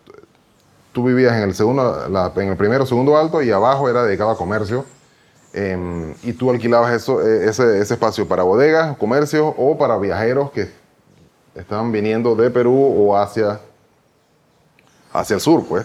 tú 0.93 1.05
vivías 1.05 1.35
en 1.35 1.43
el, 1.43 1.55
segundo, 1.55 2.07
en 2.37 2.49
el 2.49 2.57
primero, 2.57 2.87
segundo 2.87 3.17
alto 3.17 3.43
y 3.43 3.51
abajo 3.51 3.89
era 3.89 4.05
dedicado 4.05 4.31
a 4.31 4.37
comercio. 4.37 4.85
Em, 5.55 6.15
y 6.23 6.33
tú 6.33 6.51
alquilabas 6.51 6.95
eso, 6.95 7.21
e, 7.21 7.49
ese, 7.49 7.81
ese, 7.81 7.95
espacio 7.95 8.27
para 8.27 8.43
bodegas, 8.43 8.97
comercios 8.97 9.53
o 9.59 9.77
para 9.77 9.99
viajeros 9.99 10.51
que 10.51 10.71
estaban 11.55 11.93
viniendo 11.93 12.35
de 12.35 12.51
Perú 12.51 12.75
o 12.75 13.17
hacia, 13.17 13.61
hacia 15.13 15.35
el 15.35 15.41
sur, 15.41 15.65
pues. 15.67 15.85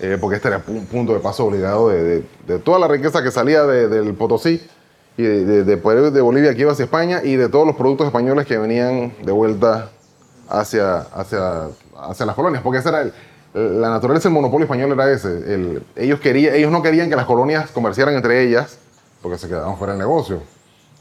Eh, 0.00 0.16
porque 0.20 0.36
este 0.36 0.48
era 0.48 0.62
un 0.68 0.86
punto 0.86 1.12
de 1.12 1.20
paso 1.20 1.46
obligado 1.46 1.88
de, 1.88 2.22
de, 2.46 2.58
toda 2.60 2.78
la 2.78 2.86
riqueza 2.86 3.22
que 3.22 3.32
salía 3.32 3.64
del 3.64 4.14
Potosí 4.14 4.62
y 5.16 5.22
de, 5.22 5.64
de, 5.64 6.10
de 6.10 6.20
Bolivia 6.20 6.54
que 6.54 6.60
iba 6.60 6.70
hacia 6.70 6.84
España 6.84 7.20
y 7.24 7.34
de 7.34 7.48
todos 7.48 7.66
los 7.66 7.74
productos 7.74 8.06
españoles 8.06 8.46
que 8.46 8.58
venían 8.58 9.12
de 9.24 9.32
vuelta 9.32 9.90
hacia, 10.48 10.98
hacia, 10.98 11.70
hacia 11.96 12.26
las 12.26 12.36
colonias, 12.36 12.62
porque 12.62 12.78
ese 12.78 12.90
era 12.90 13.00
el, 13.02 13.12
la 13.54 13.90
naturaleza 13.90 14.28
del 14.28 14.34
monopolio 14.34 14.64
español 14.64 14.92
era 14.92 15.10
ese. 15.10 15.80
ellos, 15.96 16.20
quería, 16.20 16.54
ellos 16.54 16.70
no 16.70 16.82
querían 16.82 17.08
que 17.08 17.16
las 17.16 17.26
colonias 17.26 17.70
comerciaran 17.70 18.14
entre 18.14 18.42
ellas 18.42 18.78
porque 19.22 19.38
se 19.38 19.48
quedaban 19.48 19.76
fuera 19.76 19.92
del 19.92 20.00
negocio. 20.00 20.42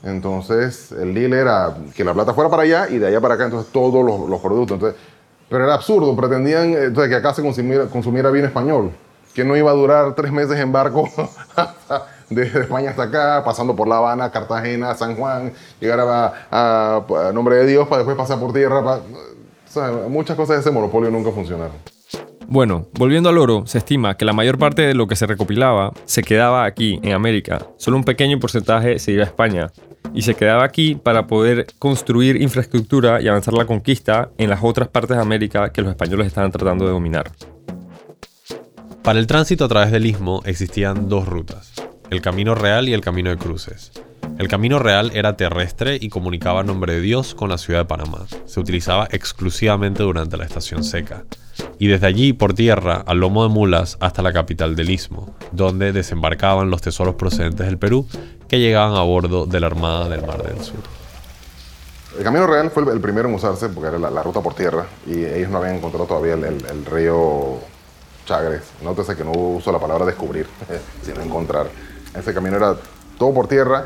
Entonces, 0.04 0.92
el 0.92 1.14
deal 1.14 1.34
era 1.34 1.76
que 1.96 2.04
la 2.04 2.14
plata 2.14 2.34
fuera 2.34 2.50
para 2.50 2.64
allá 2.64 2.88
y 2.90 2.98
de 2.98 3.08
allá 3.08 3.20
para 3.20 3.34
acá, 3.36 3.46
entonces 3.46 3.72
todos 3.72 4.30
los, 4.30 4.42
productos. 4.42 4.76
Entonces, 4.76 5.00
pero 5.50 5.64
era 5.64 5.74
absurdo, 5.74 6.16
pretendían 6.16 6.74
entonces, 6.74 7.10
que 7.10 7.16
acá 7.16 7.34
se 7.34 7.42
consumiera, 7.42 7.86
consumiera 7.86 8.30
bien 8.30 8.46
español, 8.46 8.92
que 9.34 9.44
no 9.44 9.56
iba 9.56 9.72
a 9.72 9.74
durar 9.74 10.14
tres 10.14 10.32
meses 10.32 10.60
en 10.60 10.72
barco 10.72 11.10
desde 12.30 12.62
España 12.62 12.92
hasta 12.92 13.04
acá, 13.04 13.44
pasando 13.44 13.76
por 13.76 13.88
La 13.88 13.98
Habana, 13.98 14.32
Cartagena, 14.32 14.94
San 14.94 15.16
Juan, 15.16 15.54
llegar 15.80 16.00
a, 16.52 17.32
nombre 17.34 17.56
de 17.58 17.66
Dios 17.66 17.88
para 17.88 18.00
después 18.00 18.18
pasar 18.18 18.40
por 18.40 18.54
tierra. 18.54 19.00
muchas 20.10 20.36
cosas 20.36 20.58
de 20.58 20.62
ese 20.62 20.72
monopolio 20.72 21.10
nunca 21.10 21.32
funcionaron. 21.32 21.97
Bueno, 22.50 22.88
volviendo 22.94 23.28
al 23.28 23.38
oro, 23.38 23.68
se 23.68 23.78
estima 23.78 24.16
que 24.16 24.24
la 24.24 24.32
mayor 24.32 24.58
parte 24.58 24.82
de 24.82 24.94
lo 24.94 25.06
que 25.06 25.18
se 25.18 25.28
recopilaba 25.28 25.92
se 26.06 26.24
quedaba 26.24 26.64
aquí, 26.64 26.98
en 27.04 27.12
América. 27.12 27.68
Solo 27.76 27.98
un 27.98 28.06
pequeño 28.06 28.40
porcentaje 28.40 29.00
se 29.00 29.12
iba 29.12 29.24
a 29.24 29.26
España. 29.26 29.68
Y 30.14 30.22
se 30.22 30.34
quedaba 30.34 30.64
aquí 30.64 30.96
para 30.96 31.28
poder 31.28 31.68
construir 31.78 32.42
infraestructura 32.42 33.22
y 33.22 33.28
avanzar 33.28 33.54
la 33.54 33.66
conquista 33.66 34.30
en 34.38 34.50
las 34.50 34.64
otras 34.64 34.88
partes 34.88 35.18
de 35.18 35.22
América 35.22 35.74
que 35.74 35.82
los 35.82 35.92
españoles 35.92 36.28
estaban 36.28 36.52
tratando 36.52 36.86
de 36.86 36.92
dominar. 36.92 37.30
Para 39.04 39.20
el 39.20 39.28
tránsito 39.28 39.66
a 39.66 39.68
través 39.68 39.92
del 39.92 40.06
istmo 40.06 40.42
existían 40.46 41.10
dos 41.10 41.28
rutas, 41.28 41.74
el 42.10 42.22
Camino 42.22 42.56
Real 42.56 42.88
y 42.88 42.94
el 42.94 43.02
Camino 43.02 43.30
de 43.30 43.38
Cruces. 43.38 43.92
El 44.38 44.48
camino 44.48 44.78
real 44.78 45.12
era 45.16 45.36
terrestre 45.36 45.98
y 46.00 46.10
comunicaba 46.10 46.62
nombre 46.62 46.94
de 46.94 47.02
Dios 47.02 47.34
con 47.34 47.50
la 47.50 47.58
ciudad 47.58 47.80
de 47.80 47.86
Panamá. 47.86 48.28
Se 48.46 48.60
utilizaba 48.60 49.08
exclusivamente 49.12 50.04
durante 50.04 50.38
la 50.38 50.46
estación 50.46 50.84
seca. 50.84 51.26
Y 51.80 51.88
desde 51.88 52.08
allí 52.08 52.34
por 52.34 52.54
tierra, 52.54 53.04
al 53.06 53.20
lomo 53.20 53.44
de 53.44 53.50
mulas, 53.50 53.98
hasta 54.00 54.22
la 54.22 54.34
capital 54.34 54.76
del 54.76 54.90
istmo, 54.90 55.36
donde 55.52 55.92
desembarcaban 55.92 56.70
los 56.70 56.82
tesoros 56.82 57.16
procedentes 57.16 57.66
del 57.66 57.78
Perú 57.78 58.08
que 58.48 58.60
llegaban 58.60 58.96
a 58.96 59.02
bordo 59.02 59.46
de 59.46 59.60
la 59.60 59.68
Armada 59.68 60.10
del 60.10 60.26
Mar 60.26 60.44
del 60.44 60.64
Sur. 60.64 60.80
El 62.18 62.24
Camino 62.24 62.48
Real 62.48 62.72
fue 62.72 62.84
el 62.92 63.00
primero 63.00 63.30
en 63.30 63.36
usarse 63.36 63.70
porque 63.70 63.90
era 63.90 64.10
la, 64.10 64.24
ruta 64.24 64.42
por 64.42 64.56
tierra 64.56 64.86
y 65.06 65.24
ellos 65.24 65.50
no 65.50 65.58
habían 65.60 65.76
encontrado 65.76 66.06
todavía 66.06 66.34
el, 66.34 66.86
río 66.86 67.60
Chagres. 68.26 68.64
Nótese 68.84 69.16
que 69.16 69.24
no 69.24 69.32
uso 69.32 69.72
la 69.72 69.80
palabra 69.80 70.06
descubrir, 70.06 70.48
sino 71.04 71.22
encontrar. 71.22 71.68
Ese 72.16 72.34
camino 72.34 72.58
era 72.58 72.76
todo 73.20 73.34
por 73.34 73.48
tierra 73.48 73.86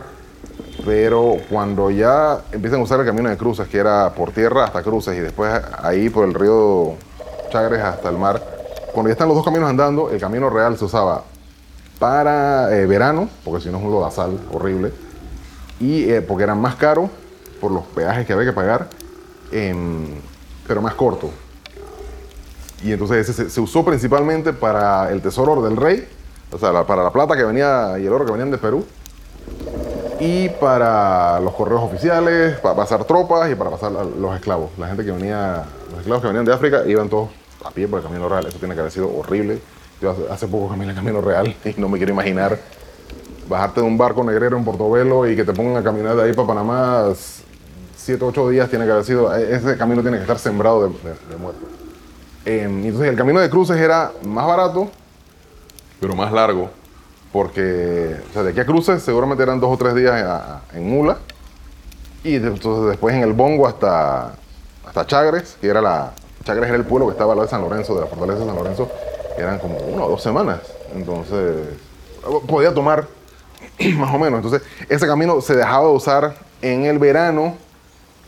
pero 0.85 1.37
cuando 1.49 1.91
ya 1.91 2.41
empiezan 2.51 2.79
a 2.79 2.83
usar 2.83 2.99
el 2.99 3.05
camino 3.05 3.29
de 3.29 3.37
cruces, 3.37 3.67
que 3.67 3.77
era 3.77 4.13
por 4.13 4.31
tierra 4.31 4.65
hasta 4.65 4.81
cruces 4.81 5.15
y 5.15 5.19
después 5.19 5.51
ahí 5.81 6.09
por 6.09 6.27
el 6.27 6.33
río 6.33 6.95
Chagres 7.51 7.81
hasta 7.81 8.09
el 8.09 8.17
mar, 8.17 8.41
cuando 8.93 9.09
ya 9.09 9.13
están 9.13 9.27
los 9.27 9.35
dos 9.35 9.45
caminos 9.45 9.69
andando, 9.69 10.09
el 10.09 10.19
camino 10.19 10.49
real 10.49 10.77
se 10.77 10.85
usaba 10.85 11.23
para 11.99 12.75
eh, 12.75 12.85
verano, 12.87 13.29
porque 13.43 13.61
si 13.61 13.69
no 13.69 13.77
es 13.77 13.83
un 13.83 13.91
lodazal 13.91 14.39
horrible, 14.51 14.91
y 15.79 16.09
eh, 16.09 16.21
porque 16.21 16.43
era 16.43 16.55
más 16.55 16.75
caro 16.75 17.09
por 17.59 17.71
los 17.71 17.83
peajes 17.87 18.25
que 18.25 18.33
había 18.33 18.47
que 18.47 18.53
pagar, 18.53 18.87
pero 20.67 20.81
más 20.81 20.95
corto. 20.95 21.29
Y 22.83 22.93
entonces 22.93 23.29
ese 23.29 23.49
se, 23.49 23.61
usó 23.61 23.85
principalmente 23.85 24.53
para 24.53 25.11
el 25.11 25.21
tesoro 25.21 25.61
del 25.61 25.77
rey, 25.77 26.07
o 26.51 26.57
sea, 26.57 26.85
para 26.85 27.03
la 27.03 27.11
plata 27.11 27.35
que 27.35 27.43
venía 27.43 27.99
y 27.99 28.05
el 28.05 28.13
oro 28.13 28.25
que 28.25 28.31
venían 28.31 28.49
de 28.49 28.57
Perú, 28.57 28.85
y 30.19 30.49
para 30.49 31.39
los 31.39 31.53
correos 31.53 31.83
oficiales, 31.83 32.57
para 32.59 32.75
pasar 32.75 33.03
tropas 33.03 33.51
y 33.51 33.55
para 33.55 33.69
pasar 33.69 33.91
los 33.91 34.35
esclavos. 34.35 34.71
La 34.77 34.87
gente 34.87 35.03
que 35.05 35.11
venía, 35.11 35.65
los 35.91 35.99
esclavos 35.99 36.21
que 36.21 36.27
venían 36.27 36.45
de 36.45 36.53
África 36.53 36.83
iban 36.87 37.09
todos 37.09 37.40
a 37.63 37.71
pie 37.71 37.87
por 37.87 37.99
el 37.99 38.05
Camino 38.05 38.27
Real. 38.27 38.45
Eso 38.45 38.59
tiene 38.59 38.73
que 38.73 38.81
haber 38.81 38.91
sido 38.91 39.15
horrible. 39.15 39.59
Yo 40.01 40.15
hace, 40.29 40.47
poco 40.47 40.69
caminé 40.69 40.91
el 40.91 40.95
Camino 40.95 41.21
Real 41.21 41.55
y 41.65 41.79
no 41.79 41.89
me 41.89 41.97
quiero 41.97 42.13
imaginar 42.13 42.57
bajarte 43.47 43.81
de 43.81 43.87
un 43.87 43.97
barco 43.97 44.23
negrero 44.23 44.57
en 44.57 44.63
Portobelo 44.63 45.29
y 45.29 45.35
que 45.35 45.43
te 45.43 45.53
pongan 45.53 45.77
a 45.77 45.83
caminar 45.83 46.15
de 46.15 46.23
ahí 46.23 46.33
para 46.33 46.47
Panamá 46.47 47.09
7, 47.97 48.23
8 48.23 48.49
días 48.49 48.69
tiene 48.69 48.85
que 48.85 48.91
haber 48.91 49.03
sido, 49.03 49.35
e, 49.35 49.55
ese 49.55 49.77
camino 49.77 50.01
tiene 50.01 50.17
que 50.17 50.23
estar 50.23 50.39
sembrado 50.39 50.87
de, 50.87 50.89
de, 51.29 51.37
muertos. 51.37 51.63
Em, 52.45 52.85
entonces 52.85 53.09
el 53.09 53.17
camino 53.17 53.39
de 53.41 53.49
cruces 53.49 53.77
era 53.77 54.11
más 54.23 54.47
barato, 54.47 54.89
pero 55.99 56.15
más 56.15 56.31
largo 56.31 56.69
porque 57.31 58.17
o 58.29 58.33
sea, 58.33 58.43
de 58.43 58.51
aquí 58.51 58.59
a 58.59 58.65
Cruces 58.65 59.01
seguramente 59.01 59.43
eran 59.43 59.59
dos 59.59 59.73
o 59.73 59.77
tres 59.77 59.95
días 59.95 60.61
en, 60.73 60.89
Mula. 60.89 61.17
Y 62.23 62.35
entonces 62.35 62.89
después 62.89 63.15
en 63.15 63.23
el 63.23 63.33
Bongo 63.33 63.67
hasta, 63.67 64.33
hasta 64.85 65.05
Chagres, 65.05 65.57
que 65.59 65.67
era 65.67 65.81
la. 65.81 66.11
Chagres 66.43 66.69
era 66.69 66.77
el 66.77 66.85
pueblo 66.85 67.07
que 67.07 67.13
estaba 67.13 67.33
al 67.33 67.37
lado 67.37 67.47
de 67.47 67.51
San 67.51 67.61
Lorenzo, 67.61 67.95
de 67.95 68.01
la 68.01 68.07
fortaleza 68.07 68.39
de 68.39 68.45
San 68.45 68.55
Lorenzo, 68.55 68.89
eran 69.37 69.59
como 69.59 69.77
una 69.77 70.05
o 70.05 70.09
dos 70.09 70.21
semanas. 70.21 70.59
Entonces, 70.93 71.67
podía 72.47 72.73
tomar 72.73 73.07
más 73.97 74.13
o 74.13 74.19
menos. 74.19 74.43
Entonces, 74.43 74.61
ese 74.89 75.07
camino 75.07 75.39
se 75.41 75.55
dejaba 75.55 75.87
de 75.87 75.93
usar 75.93 76.35
en 76.61 76.85
el 76.85 76.99
verano, 76.99 77.55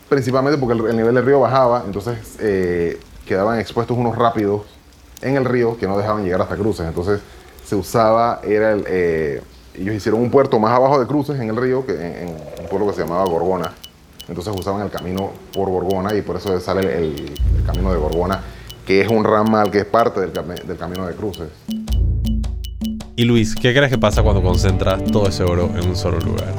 principalmente 0.09 0.59
porque 0.59 0.89
el, 0.89 0.95
nivel 0.95 1.15
del 1.15 1.25
río 1.25 1.39
bajaba. 1.39 1.83
Entonces, 1.85 2.17
eh, 2.39 2.99
quedaban 3.25 3.59
expuestos 3.59 3.97
unos 3.97 4.15
rápidos 4.15 4.63
en 5.21 5.35
el 5.37 5.45
río 5.45 5.77
que 5.77 5.87
no 5.87 5.97
dejaban 5.97 6.23
llegar 6.23 6.41
hasta 6.41 6.55
cruces. 6.55 6.87
Entonces, 6.87 7.21
se 7.65 7.75
usaba, 7.75 8.41
era 8.43 8.75
eh, 8.87 9.41
ellos 9.75 9.95
hicieron 9.95 10.21
un 10.21 10.29
puerto 10.29 10.59
más 10.59 10.71
abajo 10.71 10.99
de 10.99 11.07
Cruces 11.07 11.39
en 11.39 11.49
el 11.49 11.55
río, 11.55 11.85
que 11.85 11.93
en, 11.93 12.29
un 12.29 12.67
pueblo 12.69 12.87
que 12.87 12.93
se 12.93 13.01
llamaba 13.01 13.25
Gorgona. 13.25 13.73
Entonces 14.27 14.53
usaban 14.57 14.81
el 14.81 14.89
camino 14.89 15.31
por 15.53 15.69
Gorgona 15.69 16.15
y 16.15 16.21
por 16.21 16.37
eso 16.37 16.59
sale 16.59 16.97
el, 16.97 17.33
camino 17.65 17.91
de 17.91 17.97
Gorgona, 17.97 18.41
que 18.85 19.01
es 19.01 19.07
un 19.07 19.23
ramal 19.23 19.71
que 19.71 19.79
es 19.79 19.85
parte 19.85 20.21
del, 20.21 20.33
del 20.33 20.77
camino 20.77 21.05
de 21.05 21.15
Cruces. 21.15 21.49
Y 23.15 23.25
Luis, 23.25 23.55
¿qué 23.55 23.73
crees 23.73 23.91
que 23.91 23.97
pasa 23.97 24.23
cuando 24.23 24.41
concentras 24.41 25.03
todo 25.05 25.27
ese 25.27 25.43
oro 25.43 25.69
en 25.75 25.87
un 25.87 25.95
solo 25.95 26.19
lugar? 26.19 26.53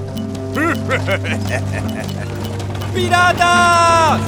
¡Piratas! 2.94 4.20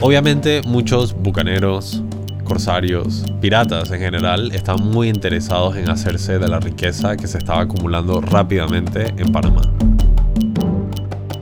Obviamente 0.00 0.60
muchos 0.66 1.14
bucaneros, 1.14 2.02
corsarios, 2.44 3.24
piratas 3.40 3.90
en 3.90 4.00
general, 4.00 4.52
están 4.52 4.84
muy 4.84 5.08
interesados 5.08 5.76
en 5.76 5.88
hacerse 5.88 6.38
de 6.38 6.46
la 6.46 6.60
riqueza 6.60 7.16
que 7.16 7.26
se 7.26 7.38
estaba 7.38 7.62
acumulando 7.62 8.20
rápidamente 8.20 9.14
en 9.16 9.32
Panamá. 9.32 9.62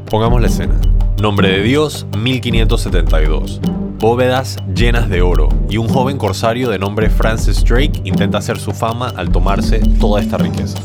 Pongamos 0.08 0.40
la 0.40 0.46
escena. 0.46 0.78
Nombre 1.24 1.48
de 1.48 1.62
Dios 1.62 2.06
1572. 2.18 3.58
Bóvedas 3.98 4.58
llenas 4.74 5.08
de 5.08 5.22
oro 5.22 5.48
y 5.70 5.78
un 5.78 5.88
joven 5.88 6.18
corsario 6.18 6.68
de 6.68 6.78
nombre 6.78 7.08
Francis 7.08 7.64
Drake 7.64 8.02
intenta 8.04 8.36
hacer 8.36 8.58
su 8.58 8.72
fama 8.72 9.08
al 9.16 9.32
tomarse 9.32 9.78
toda 9.98 10.20
esta 10.20 10.36
riqueza. 10.36 10.78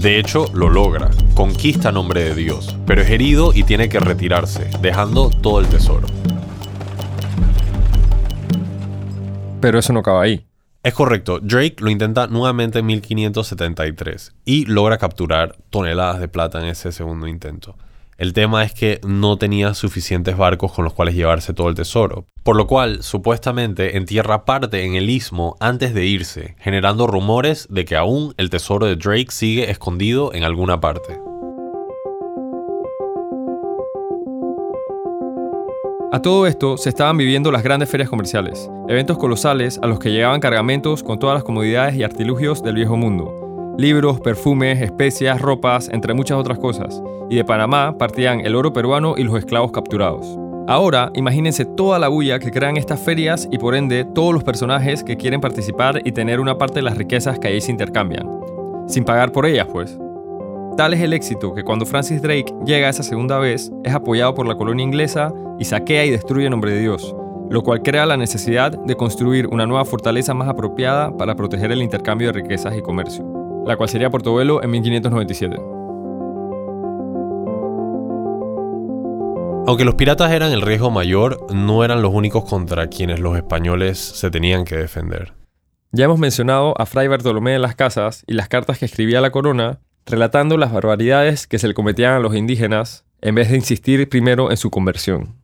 De 0.00 0.18
hecho, 0.18 0.46
lo 0.52 0.68
logra, 0.68 1.12
conquista 1.34 1.92
nombre 1.92 2.24
de 2.24 2.34
Dios, 2.34 2.76
pero 2.84 3.00
es 3.02 3.10
herido 3.10 3.52
y 3.54 3.62
tiene 3.62 3.88
que 3.88 4.00
retirarse, 4.00 4.68
dejando 4.80 5.30
todo 5.30 5.60
el 5.60 5.68
tesoro. 5.68 6.08
Pero 9.60 9.78
eso 9.78 9.92
no 9.92 10.00
acaba 10.00 10.22
ahí. 10.22 10.44
Es 10.82 10.94
correcto, 10.94 11.38
Drake 11.38 11.76
lo 11.78 11.90
intenta 11.90 12.26
nuevamente 12.26 12.80
en 12.80 12.86
1573 12.86 14.34
y 14.44 14.64
logra 14.64 14.98
capturar 14.98 15.54
toneladas 15.70 16.18
de 16.18 16.26
plata 16.26 16.58
en 16.58 16.66
ese 16.66 16.90
segundo 16.90 17.28
intento. 17.28 17.76
El 18.20 18.34
tema 18.34 18.62
es 18.64 18.74
que 18.74 19.00
no 19.02 19.38
tenía 19.38 19.72
suficientes 19.72 20.36
barcos 20.36 20.72
con 20.72 20.84
los 20.84 20.92
cuales 20.92 21.14
llevarse 21.14 21.54
todo 21.54 21.70
el 21.70 21.74
tesoro, 21.74 22.26
por 22.42 22.54
lo 22.54 22.66
cual 22.66 23.02
supuestamente 23.02 23.96
entierra 23.96 24.44
parte 24.44 24.84
en 24.84 24.94
el 24.94 25.08
istmo 25.08 25.56
antes 25.58 25.94
de 25.94 26.04
irse, 26.04 26.54
generando 26.58 27.06
rumores 27.06 27.66
de 27.70 27.86
que 27.86 27.96
aún 27.96 28.34
el 28.36 28.50
tesoro 28.50 28.84
de 28.84 28.96
Drake 28.96 29.30
sigue 29.30 29.70
escondido 29.70 30.34
en 30.34 30.44
alguna 30.44 30.82
parte. 30.82 31.18
A 36.12 36.20
todo 36.20 36.46
esto 36.46 36.76
se 36.76 36.90
estaban 36.90 37.16
viviendo 37.16 37.50
las 37.50 37.62
grandes 37.62 37.88
ferias 37.88 38.10
comerciales, 38.10 38.68
eventos 38.86 39.16
colosales 39.16 39.80
a 39.82 39.86
los 39.86 39.98
que 39.98 40.10
llegaban 40.10 40.40
cargamentos 40.40 41.02
con 41.02 41.18
todas 41.18 41.32
las 41.32 41.44
comodidades 41.44 41.94
y 41.96 42.02
artilugios 42.02 42.62
del 42.62 42.74
viejo 42.74 42.98
mundo. 42.98 43.39
Libros, 43.80 44.20
perfumes, 44.20 44.82
especias, 44.82 45.40
ropas, 45.40 45.88
entre 45.90 46.12
muchas 46.12 46.36
otras 46.36 46.58
cosas. 46.58 47.02
Y 47.30 47.36
de 47.36 47.46
Panamá 47.46 47.96
partían 47.96 48.40
el 48.40 48.54
oro 48.54 48.74
peruano 48.74 49.14
y 49.16 49.24
los 49.24 49.38
esclavos 49.38 49.72
capturados. 49.72 50.38
Ahora, 50.68 51.10
imagínense 51.14 51.64
toda 51.64 51.98
la 51.98 52.08
bulla 52.08 52.38
que 52.40 52.50
crean 52.50 52.76
estas 52.76 53.00
ferias 53.00 53.48
y 53.50 53.56
por 53.56 53.74
ende 53.74 54.04
todos 54.04 54.34
los 54.34 54.44
personajes 54.44 55.02
que 55.02 55.16
quieren 55.16 55.40
participar 55.40 56.02
y 56.04 56.12
tener 56.12 56.40
una 56.40 56.58
parte 56.58 56.74
de 56.74 56.82
las 56.82 56.98
riquezas 56.98 57.38
que 57.38 57.48
ahí 57.48 57.62
se 57.62 57.70
intercambian. 57.70 58.28
Sin 58.86 59.02
pagar 59.02 59.32
por 59.32 59.46
ellas, 59.46 59.66
pues. 59.72 59.98
Tal 60.76 60.92
es 60.92 61.00
el 61.00 61.14
éxito 61.14 61.54
que 61.54 61.64
cuando 61.64 61.86
Francis 61.86 62.20
Drake 62.20 62.52
llega 62.66 62.90
esa 62.90 63.02
segunda 63.02 63.38
vez, 63.38 63.72
es 63.82 63.94
apoyado 63.94 64.34
por 64.34 64.46
la 64.46 64.56
colonia 64.56 64.84
inglesa 64.84 65.32
y 65.58 65.64
saquea 65.64 66.04
y 66.04 66.10
destruye 66.10 66.44
en 66.44 66.50
nombre 66.50 66.72
de 66.72 66.80
Dios, 66.80 67.16
lo 67.48 67.62
cual 67.62 67.80
crea 67.80 68.04
la 68.04 68.18
necesidad 68.18 68.72
de 68.72 68.94
construir 68.94 69.46
una 69.46 69.64
nueva 69.64 69.86
fortaleza 69.86 70.34
más 70.34 70.50
apropiada 70.50 71.16
para 71.16 71.34
proteger 71.34 71.72
el 71.72 71.80
intercambio 71.80 72.26
de 72.26 72.42
riquezas 72.42 72.76
y 72.76 72.82
comercio, 72.82 73.39
la 73.66 73.76
cual 73.76 73.88
sería 73.88 74.10
Portobelo 74.10 74.62
en 74.62 74.70
1597. 74.70 75.56
Aunque 79.66 79.84
los 79.84 79.94
piratas 79.94 80.32
eran 80.32 80.52
el 80.52 80.62
riesgo 80.62 80.90
mayor, 80.90 81.46
no 81.54 81.84
eran 81.84 82.02
los 82.02 82.12
únicos 82.12 82.44
contra 82.44 82.88
quienes 82.88 83.20
los 83.20 83.36
españoles 83.36 83.98
se 83.98 84.30
tenían 84.30 84.64
que 84.64 84.76
defender. 84.76 85.34
Ya 85.92 86.06
hemos 86.06 86.18
mencionado 86.18 86.74
a 86.80 86.86
Fray 86.86 87.08
Bartolomé 87.08 87.52
de 87.52 87.58
las 87.58 87.76
Casas 87.76 88.24
y 88.26 88.34
las 88.34 88.48
cartas 88.48 88.78
que 88.78 88.86
escribía 88.86 89.20
la 89.20 89.30
corona, 89.30 89.80
relatando 90.06 90.56
las 90.56 90.72
barbaridades 90.72 91.46
que 91.46 91.58
se 91.58 91.68
le 91.68 91.74
cometían 91.74 92.14
a 92.14 92.20
los 92.20 92.34
indígenas 92.34 93.04
en 93.20 93.34
vez 93.34 93.50
de 93.50 93.56
insistir 93.56 94.08
primero 94.08 94.50
en 94.50 94.56
su 94.56 94.70
conversión. 94.70 95.36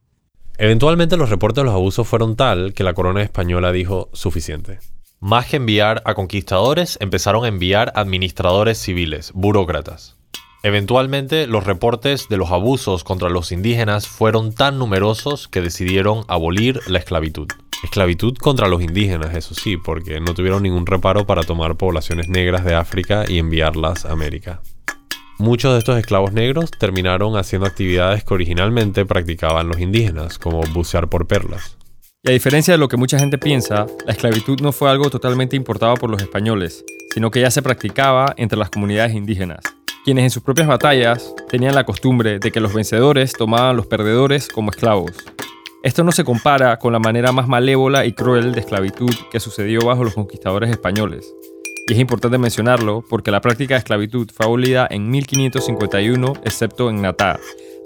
Eventualmente 0.59 1.17
los 1.17 1.31
reportes 1.31 1.63
de 1.63 1.67
los 1.67 1.75
abusos 1.75 2.09
fueron 2.09 2.35
tal 2.35 2.73
que 2.73 2.85
la 2.85 2.95
corona 2.95 3.23
española 3.23 3.73
dijo 3.73 4.09
suficiente. 4.13 4.79
Más 5.21 5.47
que 5.47 5.57
enviar 5.57 6.03
a 6.05 6.13
conquistadores, 6.13 6.99
empezaron 7.01 7.47
a 7.47 7.49
enviar 7.49 7.91
administradores 7.97 8.77
civiles, 8.77 9.33
burócratas. 9.35 10.15
Eventualmente 10.63 11.47
los 11.47 11.65
reportes 11.65 12.29
de 12.29 12.37
los 12.37 12.51
abusos 12.51 13.03
contra 13.03 13.31
los 13.31 13.51
indígenas 13.51 14.09
fueron 14.09 14.55
tan 14.55 14.79
numerosos 14.79 15.49
que 15.49 15.63
decidieron 15.63 16.25
abolir 16.29 16.81
la 16.87 16.99
esclavitud. 16.99 17.49
Esclavitud 17.83 18.37
contra 18.37 18.69
los 18.69 18.83
indígenas, 18.83 19.35
eso 19.35 19.55
sí, 19.55 19.79
porque 19.79 20.21
no 20.21 20.35
tuvieron 20.35 20.63
ningún 20.63 20.85
reparo 20.85 21.27
para 21.27 21.45
tomar 21.45 21.77
poblaciones 21.77 22.29
negras 22.29 22.65
de 22.65 22.75
África 22.75 23.25
y 23.27 23.39
enviarlas 23.39 24.05
a 24.05 24.13
América. 24.13 24.61
Muchos 25.39 25.73
de 25.73 25.79
estos 25.79 25.99
esclavos 25.99 26.33
negros 26.33 26.71
terminaron 26.71 27.37
haciendo 27.37 27.67
actividades 27.67 28.23
que 28.23 28.35
originalmente 28.35 29.07
practicaban 29.07 29.69
los 29.69 29.81
indígenas, 29.81 30.39
como 30.39 30.61
bucear 30.75 31.09
por 31.09 31.27
perlas. 31.27 31.77
Y 32.27 32.31
a 32.31 32.33
diferencia 32.33 32.75
de 32.75 32.79
lo 32.79 32.89
que 32.89 32.97
mucha 32.97 33.21
gente 33.21 33.39
piensa, 33.39 33.87
la 34.05 34.11
esclavitud 34.11 34.61
no 34.61 34.73
fue 34.73 34.91
algo 34.91 35.11
totalmente 35.11 35.55
importado 35.55 35.95
por 35.95 36.11
los 36.11 36.21
españoles, 36.21 36.85
sino 37.15 37.31
que 37.31 37.41
ya 37.41 37.53
se 37.53 37.63
practicaba 37.63 38.35
entre 38.37 38.59
las 38.59 38.69
comunidades 38.69 39.15
indígenas, 39.15 39.61
quienes 40.05 40.25
en 40.25 40.31
sus 40.31 40.43
propias 40.43 40.67
batallas 40.67 41.33
tenían 41.49 41.77
la 41.77 41.85
costumbre 41.85 42.41
de 42.41 42.51
que 42.51 42.59
los 42.59 42.75
vencedores 42.75 43.33
tomaban 43.33 43.69
a 43.69 43.73
los 43.75 43.87
perdedores 43.87 44.49
como 44.49 44.73
esclavos. 44.73 45.13
Esto 45.85 46.03
no 46.03 46.11
se 46.11 46.25
compara 46.25 46.81
con 46.81 46.93
la 46.93 46.99
manera 46.99 47.31
más 47.31 47.47
malévola 47.47 48.05
y 48.05 48.13
cruel 48.13 48.55
de 48.55 48.61
esclavitud 48.61 49.15
que 49.31 49.39
sucedió 49.39 49.83
bajo 49.87 50.03
los 50.03 50.15
conquistadores 50.15 50.71
españoles, 50.71 51.33
y 51.87 51.93
es 51.93 52.01
importante 52.01 52.39
mencionarlo 52.39 53.05
porque 53.09 53.31
la 53.31 53.41
práctica 53.41 53.75
de 53.75 53.79
esclavitud 53.79 54.29
fue 54.35 54.47
abolida 54.47 54.89
en 54.91 55.09
1551, 55.09 56.33
excepto 56.45 56.91
en 56.91 57.03
Natal. 57.03 57.39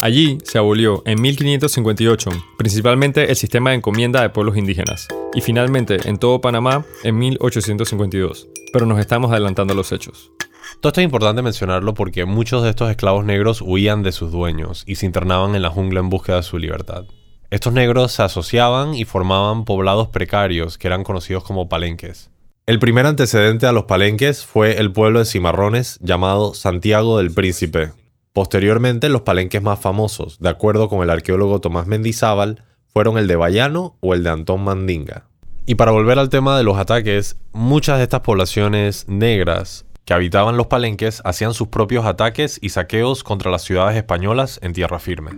Allí 0.03 0.39
se 0.45 0.57
abolió 0.57 1.03
en 1.05 1.21
1558, 1.21 2.31
principalmente 2.57 3.29
el 3.29 3.37
sistema 3.37 3.71
de 3.71 3.77
encomienda 3.77 4.23
de 4.23 4.31
pueblos 4.31 4.57
indígenas, 4.57 5.09
y 5.35 5.43
finalmente 5.43 6.09
en 6.09 6.17
todo 6.17 6.41
Panamá 6.41 6.87
en 7.05 7.19
1852. 7.19 8.49
Pero 8.73 8.87
nos 8.87 8.99
estamos 8.99 9.31
adelantando 9.31 9.75
a 9.75 9.77
los 9.77 9.93
hechos. 9.93 10.33
Todo 10.81 10.89
esto 10.89 11.01
es 11.03 11.05
importante 11.05 11.43
mencionarlo 11.43 11.93
porque 11.93 12.25
muchos 12.25 12.63
de 12.63 12.71
estos 12.71 12.91
esclavos 12.91 13.27
negros 13.27 13.61
huían 13.61 14.03
de 14.03 14.13
sus 14.13 14.33
dueños 14.33 14.85
y 14.87 14.95
se 14.95 15.05
internaban 15.05 15.55
en 15.55 15.61
la 15.61 15.69
jungla 15.69 16.01
en 16.01 16.09
búsqueda 16.09 16.37
de 16.37 16.45
su 16.45 16.59
libertad. 16.59 17.05
Estos 17.51 17.75
negros 17.75 18.13
se 18.13 18.23
asociaban 18.23 18.95
y 18.95 19.05
formaban 19.05 19.67
poblados 19.67 20.09
precarios 20.09 20.79
que 20.79 20.87
eran 20.87 21.05
conocidos 21.05 21.45
como 21.45 21.69
palenques. 21.69 22.31
El 22.65 22.79
primer 22.79 23.05
antecedente 23.05 23.67
a 23.67 23.73
los 23.73 23.85
palenques 23.85 24.47
fue 24.47 24.79
el 24.79 24.93
pueblo 24.93 25.19
de 25.19 25.25
cimarrones 25.27 25.99
llamado 26.01 26.55
Santiago 26.55 27.19
del 27.19 27.33
Príncipe. 27.33 27.91
Posteriormente, 28.33 29.09
los 29.09 29.23
palenques 29.23 29.61
más 29.61 29.81
famosos, 29.81 30.39
de 30.39 30.49
acuerdo 30.49 30.89
con 30.89 31.03
el 31.03 31.11
arqueólogo 31.11 31.61
Tomás 31.61 31.87
Mendizábal, 31.87 32.65
fueron 32.87 33.19
el 33.19 33.27
de 33.27 33.37
Bayano 33.37 33.97
o 34.01 34.15
el 34.15 34.23
de 34.23 34.31
Antón 34.31 34.63
Mandinga. 34.63 35.27
Y 35.67 35.75
para 35.75 35.91
volver 35.91 36.19
al 36.19 36.29
tema 36.29 36.57
de 36.57 36.65
los 36.65 36.79
ataques, 36.79 37.37
muchas 37.53 37.99
de 37.99 38.05
estas 38.05 38.21
poblaciones 38.21 39.09
negras 39.09 39.85
que 40.05 40.15
habitaban 40.15 40.57
los 40.57 40.67
palenques 40.67 41.23
hacían 41.25 41.55
sus 41.55 41.69
propios 41.69 42.05
ataques 42.05 42.59
y 42.63 42.71
saqueos 42.71 43.23
contra 43.23 43.51
las 43.51 43.63
ciudades 43.63 43.97
españolas 43.97 44.59
en 44.63 44.73
tierra 44.73 44.99
firme. 44.99 45.33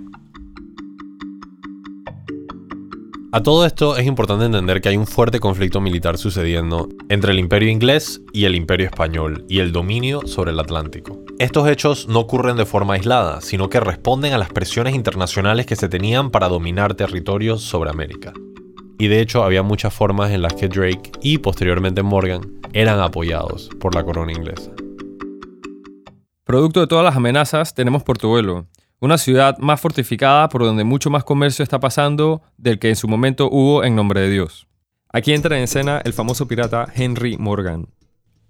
A 3.35 3.43
todo 3.43 3.65
esto 3.65 3.97
es 3.97 4.07
importante 4.07 4.45
entender 4.45 4.83
que 4.83 4.91
hay 4.91 4.99
un 4.99 5.07
fuerte 5.07 5.41
conflicto 5.41 5.81
militar 5.81 6.19
sucediendo 6.19 6.91
entre 7.09 7.33
el 7.33 7.39
imperio 7.39 7.71
inglés 7.71 8.21
y 8.35 8.45
el 8.45 8.55
imperio 8.55 8.85
español 8.85 9.47
y 9.49 9.61
el 9.61 9.73
dominio 9.73 10.27
sobre 10.27 10.51
el 10.51 10.61
Atlántico. 10.61 11.19
Estos 11.39 11.67
hechos 11.67 12.09
no 12.09 12.21
ocurren 12.21 12.59
de 12.59 12.67
forma 12.67 12.93
aislada, 12.93 13.41
sino 13.41 13.71
que 13.71 13.81
responden 13.81 14.35
a 14.35 14.39
las 14.39 14.51
presiones 14.51 14.95
internacionales 14.95 15.65
que 15.65 15.77
se 15.77 15.89
tenían 15.89 16.31
para 16.31 16.51
dominar 16.51 16.93
territorios 16.93 17.63
sobre 17.63 17.89
América. 17.89 18.35
Y 18.99 19.09
de 19.09 19.23
hecho 19.23 19.45
había 19.45 19.63
muchas 19.63 19.95
formas 19.95 20.31
en 20.33 20.43
las 20.43 20.53
que 20.53 20.69
Drake 20.69 21.13
y 21.23 21.39
posteriormente 21.39 22.03
Morgan 22.03 22.61
eran 22.75 23.01
apoyados 23.01 23.71
por 23.81 23.95
la 23.95 24.05
corona 24.05 24.33
inglesa. 24.33 24.73
Producto 26.45 26.81
de 26.81 26.87
todas 26.87 27.05
las 27.07 27.17
amenazas 27.17 27.73
tenemos 27.73 28.03
Portobelo, 28.03 28.67
una 29.03 29.19
ciudad 29.19 29.59
más 29.59 29.81
fortificada 29.81 30.49
por 30.49 30.63
donde 30.63 30.85
mucho 30.85 31.11
más 31.11 31.25
comercio 31.25 31.65
está 31.65 31.81
pasando 31.81 32.41
del 32.57 32.79
que 32.79 32.89
en 32.89 32.95
su 32.95 33.09
momento 33.09 33.49
hubo 33.51 33.83
en 33.83 33.97
nombre 33.97 34.21
de 34.21 34.31
Dios. 34.31 34.69
Aquí 35.13 35.35
entra 35.35 35.59
en 35.59 35.65
escena 35.65 36.01
el 36.05 36.13
famoso 36.13 36.47
pirata 36.47 36.87
Henry 36.95 37.37
Morgan. 37.37 37.89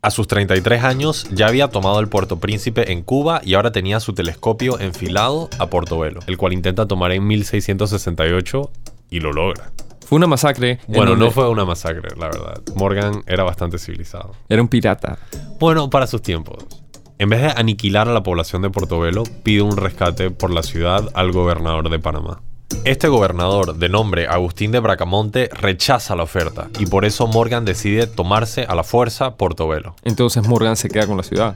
A 0.02 0.10
sus 0.10 0.28
33 0.28 0.84
años 0.84 1.26
ya 1.32 1.46
había 1.46 1.68
tomado 1.68 2.00
el 2.00 2.08
Puerto 2.08 2.38
Príncipe 2.38 2.92
en 2.92 3.02
Cuba 3.02 3.40
y 3.42 3.54
ahora 3.54 3.72
tenía 3.72 3.98
su 3.98 4.12
telescopio 4.12 4.78
enfilado 4.78 5.48
a 5.58 5.70
Portobelo, 5.70 6.20
el 6.26 6.36
cual 6.36 6.52
intenta 6.52 6.86
tomar 6.86 7.12
en 7.12 7.26
1668 7.26 8.70
y 9.08 9.20
lo 9.20 9.32
logra. 9.32 9.72
Fue 10.04 10.16
una 10.18 10.26
masacre. 10.26 10.80
Bueno, 10.86 11.16
no 11.16 11.30
fue 11.30 11.48
una 11.48 11.64
masacre, 11.64 12.10
la 12.18 12.26
verdad. 12.26 12.60
Morgan 12.74 13.22
era 13.26 13.42
bastante 13.42 13.78
civilizado. 13.78 14.32
Era 14.50 14.60
un 14.60 14.68
pirata. 14.68 15.18
Bueno, 15.58 15.88
para 15.88 16.06
sus 16.06 16.20
tiempos. 16.20 16.81
En 17.22 17.28
vez 17.28 17.40
de 17.40 17.52
aniquilar 17.54 18.08
a 18.08 18.12
la 18.12 18.24
población 18.24 18.62
de 18.62 18.70
Portobelo, 18.70 19.22
pide 19.44 19.62
un 19.62 19.76
rescate 19.76 20.32
por 20.32 20.50
la 20.50 20.64
ciudad 20.64 21.08
al 21.14 21.30
gobernador 21.30 21.88
de 21.88 22.00
Panamá. 22.00 22.42
Este 22.84 23.06
gobernador, 23.06 23.76
de 23.76 23.88
nombre 23.88 24.26
Agustín 24.26 24.72
de 24.72 24.80
Bracamonte, 24.80 25.48
rechaza 25.52 26.16
la 26.16 26.24
oferta 26.24 26.68
y 26.80 26.86
por 26.86 27.04
eso 27.04 27.28
Morgan 27.28 27.64
decide 27.64 28.08
tomarse 28.08 28.64
a 28.64 28.74
la 28.74 28.82
fuerza 28.82 29.36
Portobelo. 29.36 29.94
Entonces 30.02 30.48
Morgan 30.48 30.74
se 30.74 30.88
queda 30.88 31.06
con 31.06 31.16
la 31.16 31.22
ciudad. 31.22 31.54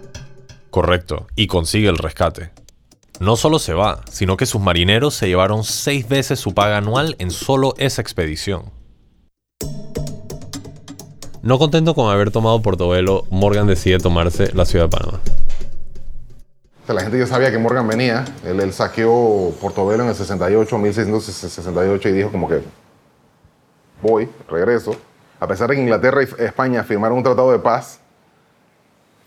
Correcto, 0.71 1.27
y 1.35 1.49
consigue 1.49 1.89
el 1.89 1.99
rescate. 1.99 2.53
No 3.19 3.35
solo 3.35 3.59
se 3.59 3.75
va, 3.75 4.03
sino 4.09 4.37
que 4.37 4.47
sus 4.47 4.61
marineros 4.61 5.15
se 5.15 5.27
llevaron 5.27 5.65
seis 5.65 6.09
veces 6.09 6.39
su 6.39 6.55
paga 6.55 6.77
anual 6.77 7.17
en 7.19 7.33
solo 7.33 7.75
esa 7.79 8.03
expedición. 8.03 8.71
No 11.43 11.59
contento 11.59 11.97
con 11.97 12.09
haber 12.09 12.31
tomado 12.31 12.63
Portobelo, 12.63 13.25
Morgan 13.31 13.67
decide 13.67 13.99
tomarse 13.99 14.53
la 14.55 14.65
ciudad 14.65 14.85
de 14.85 14.91
Panamá 14.91 15.21
la 16.95 17.01
gente 17.01 17.19
ya 17.19 17.27
sabía 17.27 17.51
que 17.51 17.59
Morgan 17.59 17.87
venía. 17.89 18.25
Él, 18.45 18.73
saqueó 18.73 19.53
Portobelo 19.61 20.05
en 20.05 20.11
el 20.11 20.15
68, 20.15 20.79
1668 20.79 22.09
y 22.09 22.13
dijo 22.13 22.31
como 22.31 22.49
que 22.49 22.63
voy, 24.03 24.29
regreso. 24.49 24.97
A 25.41 25.47
pesar 25.47 25.69
de 25.69 25.77
que 25.77 25.83
Inglaterra 25.83 26.23
y 26.23 26.43
España 26.43 26.83
firmaron 26.85 27.19
un 27.19 27.25
tratado 27.25 27.51
de 27.53 27.59
paz, 27.59 28.01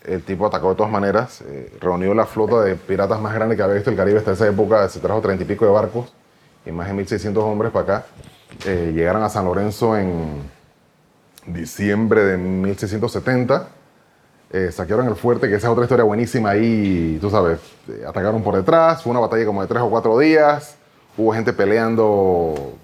el 0.04 0.22
tipo 0.22 0.46
atacó 0.46 0.70
de 0.70 0.76
todas 0.76 0.90
maneras. 0.90 1.42
Eh, 1.46 1.76
reunió 1.80 2.14
la 2.14 2.26
flota 2.26 2.62
de 2.62 2.74
piratas 2.74 3.20
más 3.20 3.34
grande 3.34 3.56
que 3.56 3.62
había 3.62 3.76
visto 3.76 3.90
el 3.90 3.96
Caribe 3.96 4.18
hasta 4.18 4.32
esa 4.32 4.48
época. 4.48 4.88
Se 4.88 5.00
trajo 5.00 5.20
treinta 5.20 5.44
y 5.44 5.46
pico 5.46 5.66
de 5.66 5.72
barcos 5.72 6.12
y 6.64 6.72
más 6.72 6.88
de 6.88 6.94
1.600 6.94 7.36
hombres 7.38 7.70
para 7.70 7.82
acá. 7.82 8.06
Eh, 8.64 8.92
llegaron 8.94 9.22
a 9.22 9.28
San 9.28 9.44
Lorenzo 9.44 9.96
en 9.96 10.42
diciembre 11.46 12.24
de 12.24 12.36
1670 12.36 13.79
eh, 14.52 14.70
saquearon 14.72 15.06
el 15.08 15.14
fuerte, 15.16 15.48
que 15.48 15.54
esa 15.54 15.66
es 15.68 15.72
otra 15.72 15.84
historia 15.84 16.04
buenísima 16.04 16.50
ahí, 16.50 17.18
tú 17.20 17.30
sabes, 17.30 17.58
eh, 17.88 18.04
atacaron 18.06 18.42
por 18.42 18.56
detrás, 18.56 19.02
fue 19.02 19.10
una 19.12 19.20
batalla 19.20 19.44
como 19.46 19.62
de 19.62 19.68
tres 19.68 19.82
o 19.82 19.88
cuatro 19.90 20.18
días, 20.18 20.76
hubo 21.16 21.32
gente 21.32 21.52
peleando, 21.52 22.74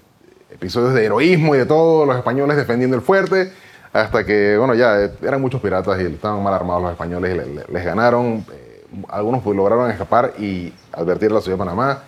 episodios 0.51 0.93
de 0.93 1.05
heroísmo 1.05 1.55
y 1.55 1.57
de 1.59 1.65
todo, 1.65 2.05
los 2.05 2.15
españoles 2.17 2.55
defendiendo 2.57 2.95
el 2.95 3.01
fuerte, 3.01 3.51
hasta 3.93 4.25
que, 4.25 4.57
bueno, 4.57 4.73
ya 4.75 5.01
eh, 5.03 5.11
eran 5.21 5.41
muchos 5.41 5.59
piratas 5.61 5.99
y 6.01 6.05
estaban 6.05 6.41
mal 6.43 6.53
armados 6.53 6.83
los 6.83 6.91
españoles 6.91 7.33
y 7.33 7.37
le- 7.37 7.45
le- 7.55 7.65
les 7.67 7.85
ganaron, 7.85 8.45
eh, 8.53 8.85
algunos 9.09 9.45
lograron 9.45 9.89
escapar 9.91 10.33
y 10.39 10.73
advertir 10.93 11.31
a 11.31 11.35
la 11.35 11.41
ciudad 11.41 11.57
de 11.57 11.59
Panamá. 11.65 12.03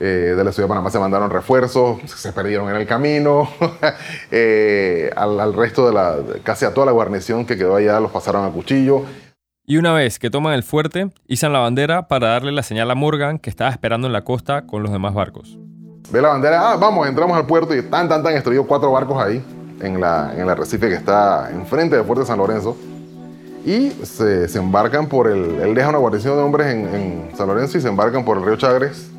Eh, 0.00 0.34
de 0.36 0.44
la 0.44 0.52
ciudad 0.52 0.68
de 0.68 0.68
Panamá 0.68 0.90
se 0.90 0.98
mandaron 1.00 1.28
refuerzos, 1.28 1.98
se 2.06 2.32
perdieron 2.32 2.70
en 2.70 2.76
el 2.76 2.86
camino. 2.86 3.48
Eh, 4.30 5.10
al, 5.16 5.40
al 5.40 5.54
resto 5.54 5.86
de 5.86 5.94
la, 5.94 6.16
casi 6.42 6.64
a 6.64 6.74
toda 6.74 6.86
la 6.86 6.92
guarnición 6.92 7.46
que 7.46 7.56
quedó 7.56 7.76
allá 7.76 7.98
los 7.98 8.10
pasaron 8.10 8.44
a 8.44 8.50
cuchillo. 8.50 9.02
Y 9.66 9.78
una 9.78 9.92
vez 9.92 10.18
que 10.18 10.30
toman 10.30 10.54
el 10.54 10.62
fuerte, 10.62 11.10
izan 11.26 11.52
la 11.52 11.60
bandera 11.60 12.08
para 12.08 12.28
darle 12.28 12.52
la 12.52 12.62
señal 12.62 12.90
a 12.90 12.94
Morgan 12.94 13.38
que 13.38 13.48
estaba 13.48 13.70
esperando 13.70 14.06
en 14.06 14.12
la 14.12 14.24
costa 14.24 14.66
con 14.66 14.82
los 14.82 14.92
demás 14.92 15.14
barcos. 15.14 15.58
Ve 16.10 16.20
la 16.20 16.28
bandera, 16.28 16.72
ah, 16.72 16.76
vamos, 16.76 17.08
entramos 17.08 17.36
al 17.36 17.46
puerto 17.46 17.74
y 17.74 17.82
tan, 17.82 18.08
tan, 18.08 18.22
tan, 18.22 18.34
estrelló 18.34 18.66
cuatro 18.66 18.92
barcos 18.92 19.22
ahí, 19.22 19.42
en, 19.80 20.00
la, 20.00 20.32
en 20.34 20.40
el 20.40 20.50
arrecife 20.50 20.88
que 20.88 20.94
está 20.94 21.50
enfrente 21.50 21.96
del 21.96 22.04
fuerte 22.04 22.26
San 22.26 22.38
Lorenzo. 22.38 22.76
Y 23.64 23.90
se, 23.90 24.48
se 24.48 24.58
embarcan 24.58 25.06
por 25.06 25.26
el, 25.26 25.60
él 25.60 25.74
deja 25.74 25.88
una 25.88 25.98
guarnición 25.98 26.36
de 26.36 26.42
hombres 26.42 26.66
en, 26.68 26.94
en 26.94 27.36
San 27.36 27.48
Lorenzo 27.48 27.78
y 27.78 27.80
se 27.80 27.88
embarcan 27.88 28.24
por 28.24 28.38
el 28.38 28.44
río 28.44 28.56
Chagres 28.56 29.10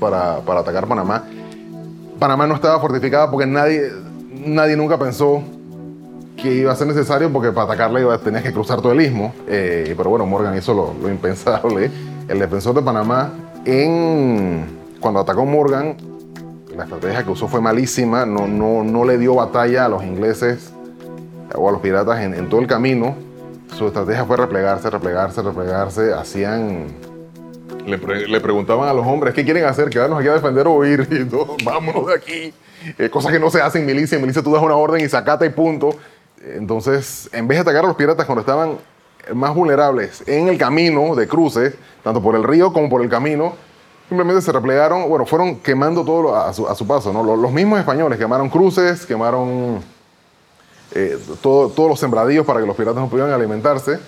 para, 0.00 0.40
para 0.40 0.60
atacar 0.60 0.86
Panamá. 0.88 1.24
Panamá 2.18 2.46
no 2.46 2.54
estaba 2.54 2.80
fortificada 2.80 3.30
porque 3.30 3.46
nadie, 3.46 3.92
nadie 4.44 4.76
nunca 4.76 4.98
pensó 4.98 5.42
que 6.36 6.54
iba 6.54 6.72
a 6.72 6.76
ser 6.76 6.86
necesario 6.86 7.32
porque 7.32 7.52
para 7.52 7.66
atacarla 7.66 8.00
iba, 8.00 8.18
tenías 8.18 8.42
que 8.42 8.52
cruzar 8.52 8.80
todo 8.80 8.92
el 8.92 9.00
istmo. 9.02 9.32
Eh, 9.46 9.94
pero 9.96 10.10
bueno, 10.10 10.26
Morgan 10.26 10.56
hizo 10.56 10.74
lo, 10.74 10.94
lo 11.00 11.08
impensable. 11.08 11.90
El 12.28 12.38
defensor 12.38 12.74
de 12.74 12.82
Panamá, 12.82 13.30
en, 13.64 14.64
cuando 15.00 15.20
atacó 15.20 15.44
Morgan, 15.44 15.96
la 16.76 16.84
estrategia 16.84 17.24
que 17.24 17.30
usó 17.30 17.48
fue 17.48 17.60
malísima. 17.60 18.24
No, 18.24 18.46
no, 18.46 18.82
no 18.82 19.04
le 19.04 19.18
dio 19.18 19.34
batalla 19.34 19.84
a 19.84 19.88
los 19.88 20.02
ingleses 20.02 20.72
o 21.54 21.68
a 21.68 21.72
los 21.72 21.80
piratas 21.80 22.20
en, 22.20 22.34
en 22.34 22.48
todo 22.48 22.60
el 22.60 22.66
camino. 22.66 23.14
Su 23.76 23.86
estrategia 23.86 24.24
fue 24.24 24.36
replegarse, 24.36 24.88
replegarse, 24.90 25.42
replegarse. 25.42 26.12
Hacían... 26.12 27.09
Le, 27.86 27.98
pre- 27.98 28.28
le 28.28 28.40
preguntaban 28.40 28.88
a 28.88 28.92
los 28.94 29.06
hombres, 29.06 29.34
¿qué 29.34 29.44
quieren 29.44 29.64
hacer? 29.64 29.88
¿Quedarnos 29.90 30.18
aquí 30.20 30.28
a 30.28 30.34
defender 30.34 30.66
o 30.66 30.72
huir? 30.72 31.06
Y 31.10 31.24
todos, 31.24 31.56
vámonos 31.64 32.06
de 32.06 32.14
aquí. 32.14 32.54
Eh, 32.98 33.10
cosas 33.10 33.32
que 33.32 33.38
no 33.40 33.50
se 33.50 33.60
hacen 33.60 33.82
en 33.82 33.86
milicia. 33.86 34.16
En 34.16 34.22
milicia 34.22 34.42
tú 34.42 34.52
das 34.52 34.62
una 34.62 34.76
orden 34.76 35.04
y 35.04 35.08
sacata 35.08 35.44
y 35.46 35.50
punto. 35.50 35.90
Entonces, 36.42 37.28
en 37.32 37.46
vez 37.48 37.56
de 37.58 37.62
atacar 37.62 37.84
a 37.84 37.88
los 37.88 37.96
piratas 37.96 38.24
cuando 38.26 38.40
estaban 38.40 38.78
más 39.34 39.54
vulnerables 39.54 40.22
en 40.26 40.48
el 40.48 40.56
camino 40.56 41.14
de 41.14 41.28
cruce, 41.28 41.74
tanto 42.02 42.22
por 42.22 42.34
el 42.36 42.44
río 42.44 42.72
como 42.72 42.88
por 42.88 43.02
el 43.02 43.08
camino, 43.10 43.52
simplemente 44.08 44.40
se 44.42 44.50
replegaron, 44.50 45.08
bueno, 45.08 45.26
fueron 45.26 45.56
quemando 45.56 46.04
todo 46.04 46.34
a 46.34 46.52
su, 46.54 46.66
a 46.66 46.74
su 46.74 46.86
paso, 46.86 47.12
¿no? 47.12 47.22
Los, 47.22 47.38
los 47.38 47.52
mismos 47.52 47.78
españoles 47.78 48.18
quemaron 48.18 48.48
cruces, 48.48 49.04
quemaron 49.04 49.80
eh, 50.94 51.18
todo- 51.42 51.68
todos 51.68 51.90
los 51.90 52.00
sembradíos 52.00 52.46
para 52.46 52.60
que 52.60 52.66
los 52.66 52.74
piratas 52.76 53.00
no 53.02 53.08
pudieran 53.10 53.32
alimentarse, 53.32 53.98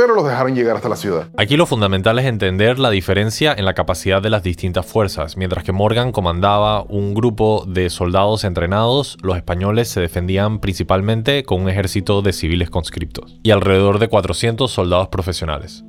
pero 0.00 0.14
los 0.14 0.24
dejaron 0.24 0.54
llegar 0.54 0.76
hasta 0.76 0.88
la 0.88 0.96
ciudad. 0.96 1.28
Aquí 1.36 1.56
lo 1.56 1.66
fundamental 1.66 2.18
es 2.18 2.24
entender 2.26 2.78
la 2.78 2.90
diferencia 2.90 3.52
en 3.56 3.64
la 3.64 3.74
capacidad 3.74 4.22
de 4.22 4.30
las 4.30 4.42
distintas 4.42 4.86
fuerzas. 4.86 5.36
Mientras 5.36 5.62
que 5.64 5.72
Morgan 5.72 6.10
comandaba 6.12 6.82
un 6.84 7.12
grupo 7.14 7.64
de 7.66 7.90
soldados 7.90 8.44
entrenados, 8.44 9.18
los 9.22 9.36
españoles 9.36 9.88
se 9.88 10.00
defendían 10.00 10.58
principalmente 10.60 11.42
con 11.44 11.60
un 11.62 11.68
ejército 11.68 12.22
de 12.22 12.32
civiles 12.32 12.70
conscriptos 12.70 13.38
y 13.42 13.50
alrededor 13.50 13.98
de 13.98 14.08
400 14.08 14.70
soldados 14.70 15.08
profesionales. 15.08 15.84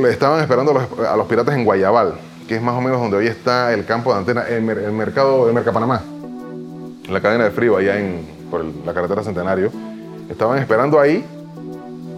Le 0.00 0.10
estaban 0.10 0.40
esperando 0.42 0.72
a 0.72 0.74
los, 0.74 1.08
a 1.08 1.16
los 1.16 1.26
piratas 1.26 1.54
en 1.54 1.64
Guayabal, 1.64 2.14
que 2.46 2.56
es 2.56 2.62
más 2.62 2.74
o 2.74 2.80
menos 2.82 3.00
donde 3.00 3.16
hoy 3.16 3.26
está 3.26 3.72
el 3.72 3.86
campo 3.86 4.12
de 4.12 4.18
antena, 4.18 4.42
el, 4.42 4.68
el 4.68 4.92
mercado, 4.92 5.48
el 5.48 5.54
Mercapanamá, 5.54 6.02
en 7.06 7.12
la 7.14 7.20
cadena 7.20 7.44
de 7.44 7.50
frío, 7.50 7.76
allá 7.76 7.98
en, 7.98 8.26
por 8.50 8.60
el- 8.60 8.72
la 8.84 8.92
carretera 8.92 9.22
Centenario. 9.22 9.70
Estaban 10.28 10.58
esperando 10.58 11.00
ahí 11.00 11.24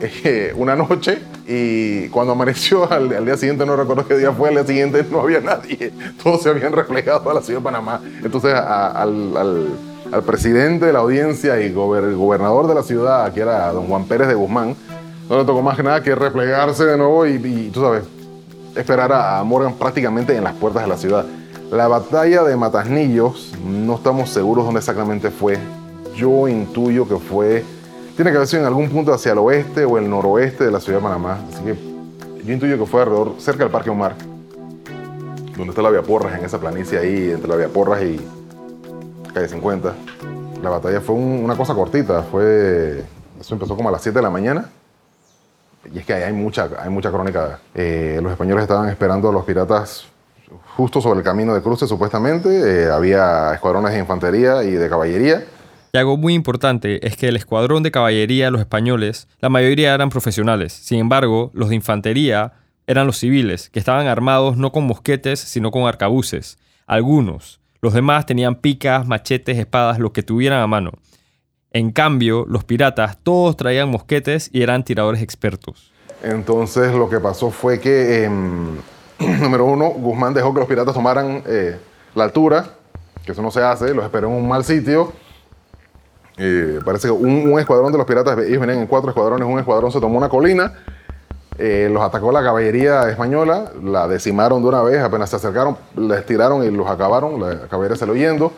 eh, 0.00 0.52
una 0.56 0.76
noche 0.76 1.18
y 1.46 2.08
cuando 2.08 2.32
amaneció 2.32 2.90
al, 2.92 3.12
al 3.14 3.24
día 3.24 3.36
siguiente, 3.36 3.64
no 3.66 3.76
recuerdo 3.76 4.06
qué 4.06 4.16
día 4.16 4.32
fue, 4.32 4.48
al 4.48 4.54
día 4.56 4.66
siguiente 4.66 5.04
no 5.10 5.20
había 5.20 5.40
nadie. 5.40 5.92
Todos 6.22 6.42
se 6.42 6.50
habían 6.50 6.72
replegado 6.72 7.28
a 7.30 7.34
la 7.34 7.42
ciudad 7.42 7.60
de 7.60 7.64
Panamá. 7.64 8.00
Entonces 8.22 8.52
a- 8.54 8.88
al, 9.02 9.36
al- 9.36 9.68
al 10.12 10.22
presidente 10.22 10.86
de 10.86 10.92
la 10.94 11.00
audiencia 11.00 11.60
y 11.60 11.70
gober- 11.72 12.14
gobernador 12.16 12.66
de 12.66 12.74
la 12.74 12.82
ciudad, 12.82 13.32
que 13.32 13.40
era 13.40 13.70
don 13.72 13.86
Juan 13.88 14.04
Pérez 14.04 14.28
de 14.28 14.34
Guzmán, 14.34 14.74
no 15.28 15.36
le 15.38 15.44
tocó 15.44 15.60
más 15.60 15.76
que 15.76 15.82
nada 15.82 16.02
que 16.02 16.14
replegarse 16.14 16.84
de 16.86 16.96
nuevo 16.96 17.26
y, 17.26 17.32
y, 17.34 17.70
tú 17.72 17.82
sabes, 17.82 18.04
esperar 18.74 19.12
a, 19.12 19.38
a 19.38 19.44
Morgan 19.44 19.74
prácticamente 19.74 20.34
en 20.34 20.44
las 20.44 20.54
puertas 20.54 20.82
de 20.84 20.88
la 20.88 20.96
ciudad. 20.96 21.26
La 21.70 21.86
batalla 21.88 22.42
de 22.44 22.56
Matasnillos, 22.56 23.52
no 23.62 23.96
estamos 23.96 24.30
seguros 24.30 24.64
dónde 24.64 24.78
exactamente 24.80 25.30
fue. 25.30 25.58
Yo 26.16 26.48
intuyo 26.48 27.06
que 27.06 27.16
fue, 27.16 27.62
tiene 28.18 28.32
que 28.32 28.36
haber 28.38 28.48
sido 28.48 28.62
en 28.62 28.66
algún 28.66 28.88
punto 28.90 29.14
hacia 29.14 29.30
el 29.30 29.38
oeste 29.38 29.84
o 29.84 29.96
el 29.96 30.10
noroeste 30.10 30.64
de 30.64 30.72
la 30.72 30.80
ciudad 30.80 30.98
de 30.98 31.04
Panamá. 31.04 31.38
Así 31.54 31.62
que 31.62 31.76
yo 32.44 32.52
intuyo 32.52 32.76
que 32.76 32.84
fue 32.84 33.02
alrededor, 33.02 33.34
cerca 33.38 33.62
del 33.62 33.70
Parque 33.70 33.90
Omar, 33.90 34.16
donde 35.56 35.70
está 35.70 35.82
la 35.82 35.90
Vía 35.90 36.02
Porras, 36.02 36.36
en 36.36 36.44
esa 36.44 36.58
planicie 36.58 36.98
ahí, 36.98 37.30
entre 37.30 37.46
la 37.48 37.54
Vía 37.54 37.68
Porras 37.68 38.02
y 38.02 38.20
calle 39.32 39.48
50. 39.48 39.92
La 40.64 40.68
batalla 40.70 41.00
fue 41.00 41.14
un- 41.14 41.44
una 41.44 41.56
cosa 41.56 41.74
cortita, 41.74 42.24
fue, 42.24 43.04
eso 43.40 43.54
empezó 43.54 43.76
como 43.76 43.88
a 43.88 43.92
las 43.92 44.02
7 44.02 44.18
de 44.18 44.22
la 44.24 44.30
mañana. 44.30 44.68
Y 45.94 46.00
es 46.00 46.04
que 46.04 46.12
ahí 46.14 46.24
hay 46.24 46.32
mucha, 46.32 46.68
hay 46.82 46.90
mucha 46.90 47.12
crónica. 47.12 47.60
Eh, 47.72 48.18
los 48.20 48.32
españoles 48.32 48.62
estaban 48.62 48.88
esperando 48.88 49.28
a 49.28 49.32
los 49.32 49.44
piratas 49.44 50.06
justo 50.76 51.00
sobre 51.00 51.20
el 51.20 51.24
camino 51.24 51.54
de 51.54 51.62
cruce, 51.62 51.86
supuestamente. 51.86 52.48
Eh, 52.84 52.90
había 52.90 53.54
escuadrones 53.54 53.92
de 53.92 54.00
infantería 54.00 54.64
y 54.64 54.72
de 54.72 54.88
caballería. 54.88 55.44
Y 55.92 55.98
algo 55.98 56.16
muy 56.16 56.34
importante 56.34 57.06
es 57.06 57.16
que 57.16 57.28
el 57.28 57.36
escuadrón 57.36 57.82
de 57.82 57.90
caballería 57.90 58.50
los 58.50 58.60
españoles, 58.60 59.28
la 59.40 59.48
mayoría 59.48 59.94
eran 59.94 60.10
profesionales. 60.10 60.72
Sin 60.72 60.98
embargo, 60.98 61.50
los 61.54 61.70
de 61.70 61.76
infantería 61.76 62.52
eran 62.86 63.06
los 63.06 63.18
civiles, 63.18 63.70
que 63.70 63.78
estaban 63.78 64.06
armados 64.06 64.56
no 64.56 64.72
con 64.72 64.86
mosquetes, 64.86 65.40
sino 65.40 65.70
con 65.70 65.86
arcabuces. 65.86 66.58
Algunos. 66.86 67.60
Los 67.80 67.92
demás 67.92 68.26
tenían 68.26 68.56
picas, 68.56 69.06
machetes, 69.06 69.58
espadas, 69.58 69.98
lo 69.98 70.12
que 70.12 70.22
tuvieran 70.22 70.60
a 70.60 70.66
mano. 70.66 70.92
En 71.70 71.92
cambio, 71.92 72.44
los 72.48 72.64
piratas 72.64 73.18
todos 73.22 73.56
traían 73.56 73.90
mosquetes 73.90 74.50
y 74.52 74.62
eran 74.62 74.84
tiradores 74.84 75.22
expertos. 75.22 75.92
Entonces 76.22 76.92
lo 76.94 77.08
que 77.08 77.20
pasó 77.20 77.50
fue 77.50 77.78
que, 77.78 78.24
em, 78.24 78.76
número 79.40 79.64
uno, 79.66 79.90
Guzmán 79.90 80.34
dejó 80.34 80.52
que 80.52 80.60
los 80.60 80.68
piratas 80.68 80.94
tomaran 80.94 81.42
eh, 81.46 81.76
la 82.14 82.24
altura, 82.24 82.74
que 83.24 83.32
eso 83.32 83.42
no 83.42 83.50
se 83.50 83.62
hace, 83.62 83.94
los 83.94 84.04
esperó 84.04 84.28
en 84.28 84.34
un 84.34 84.48
mal 84.48 84.64
sitio. 84.64 85.12
Eh, 86.38 86.78
parece 86.84 87.08
que 87.08 87.12
un, 87.12 87.58
escuadrón 87.58 87.90
de 87.90 87.98
los 87.98 88.06
piratas, 88.06 88.38
ellos 88.38 88.60
venían 88.60 88.78
en 88.78 88.86
cuatro 88.86 89.10
escuadrones, 89.10 89.46
un 89.46 89.58
escuadrón 89.58 89.90
se 89.90 90.00
tomó 90.00 90.18
una 90.18 90.28
colina, 90.28 90.72
eh, 91.58 91.90
los 91.92 92.00
atacó 92.00 92.30
la 92.30 92.42
caballería 92.42 93.08
española, 93.10 93.72
la 93.82 94.06
decimaron 94.06 94.62
de 94.62 94.68
una 94.68 94.82
vez, 94.82 95.02
apenas 95.02 95.30
se 95.30 95.36
acercaron, 95.36 95.76
les 95.96 96.24
tiraron 96.24 96.62
y 96.62 96.70
los 96.70 96.88
acabaron, 96.88 97.40
la 97.40 97.66
caballería 97.66 97.96
salió 97.96 98.14
huyendo. 98.14 98.52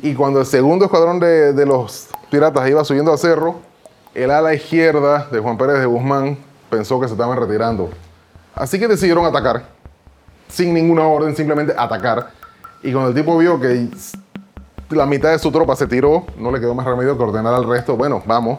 Y 0.00 0.14
cuando 0.14 0.40
el 0.40 0.46
segundo 0.46 0.86
escuadrón 0.86 1.20
de, 1.20 1.52
de 1.52 1.64
los 1.64 2.08
piratas 2.30 2.68
iba 2.68 2.84
subiendo 2.84 3.12
al 3.12 3.18
cerro, 3.18 3.60
el 4.12 4.30
ala 4.30 4.52
izquierda 4.52 5.28
de 5.30 5.38
Juan 5.38 5.56
Pérez 5.56 5.78
de 5.78 5.86
Guzmán 5.86 6.36
pensó 6.68 7.00
que 7.00 7.06
se 7.06 7.14
estaban 7.14 7.38
retirando. 7.38 7.90
Así 8.54 8.78
que 8.78 8.88
decidieron 8.88 9.24
atacar, 9.24 9.64
sin 10.48 10.74
ninguna 10.74 11.06
orden, 11.06 11.34
simplemente 11.36 11.74
atacar. 11.76 12.30
Y 12.82 12.92
cuando 12.92 13.10
el 13.10 13.14
tipo 13.14 13.38
vio 13.38 13.60
que 13.60 13.88
la 14.90 15.06
mitad 15.06 15.30
de 15.30 15.38
su 15.38 15.50
tropa 15.50 15.76
se 15.76 15.86
tiró, 15.86 16.24
no 16.38 16.50
le 16.50 16.60
quedó 16.60 16.74
más 16.74 16.86
remedio 16.86 17.16
que 17.16 17.22
ordenar 17.24 17.54
al 17.54 17.66
resto, 17.68 17.96
bueno, 17.96 18.22
vamos. 18.26 18.58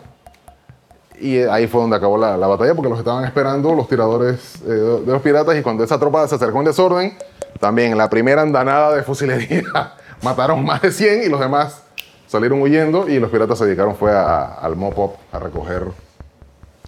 Y 1.19 1.38
eh, 1.38 1.49
ahí 1.49 1.67
fue 1.67 1.79
donde 1.81 1.95
acabó 1.95 2.17
la, 2.17 2.35
la 2.35 2.47
batalla, 2.47 2.75
porque 2.75 2.89
los 2.89 2.99
estaban 2.99 3.23
esperando 3.23 3.73
los 3.73 3.88
tiradores 3.88 4.61
eh, 4.63 4.67
de 4.67 5.11
los 5.11 5.21
piratas. 5.21 5.55
Y 5.57 5.61
cuando 5.61 5.83
esa 5.83 5.97
tropa 5.97 6.27
se 6.27 6.35
acercó 6.35 6.59
en 6.59 6.65
desorden, 6.65 7.17
también 7.59 7.97
la 7.97 8.09
primera 8.09 8.41
andanada 8.41 8.93
de 8.95 9.01
fusilería 9.03 9.63
mataron 10.21 10.65
más 10.65 10.81
de 10.81 10.91
100 10.91 11.23
y 11.23 11.29
los 11.29 11.39
demás 11.39 11.83
salieron 12.27 12.61
huyendo. 12.61 13.07
Y 13.07 13.19
los 13.19 13.29
piratas 13.29 13.57
se 13.57 13.65
dedicaron 13.65 13.95
fue 13.95 14.11
a- 14.11 14.55
al 14.55 14.75
mop-up, 14.75 15.13
a 15.31 15.39
recoger 15.39 15.83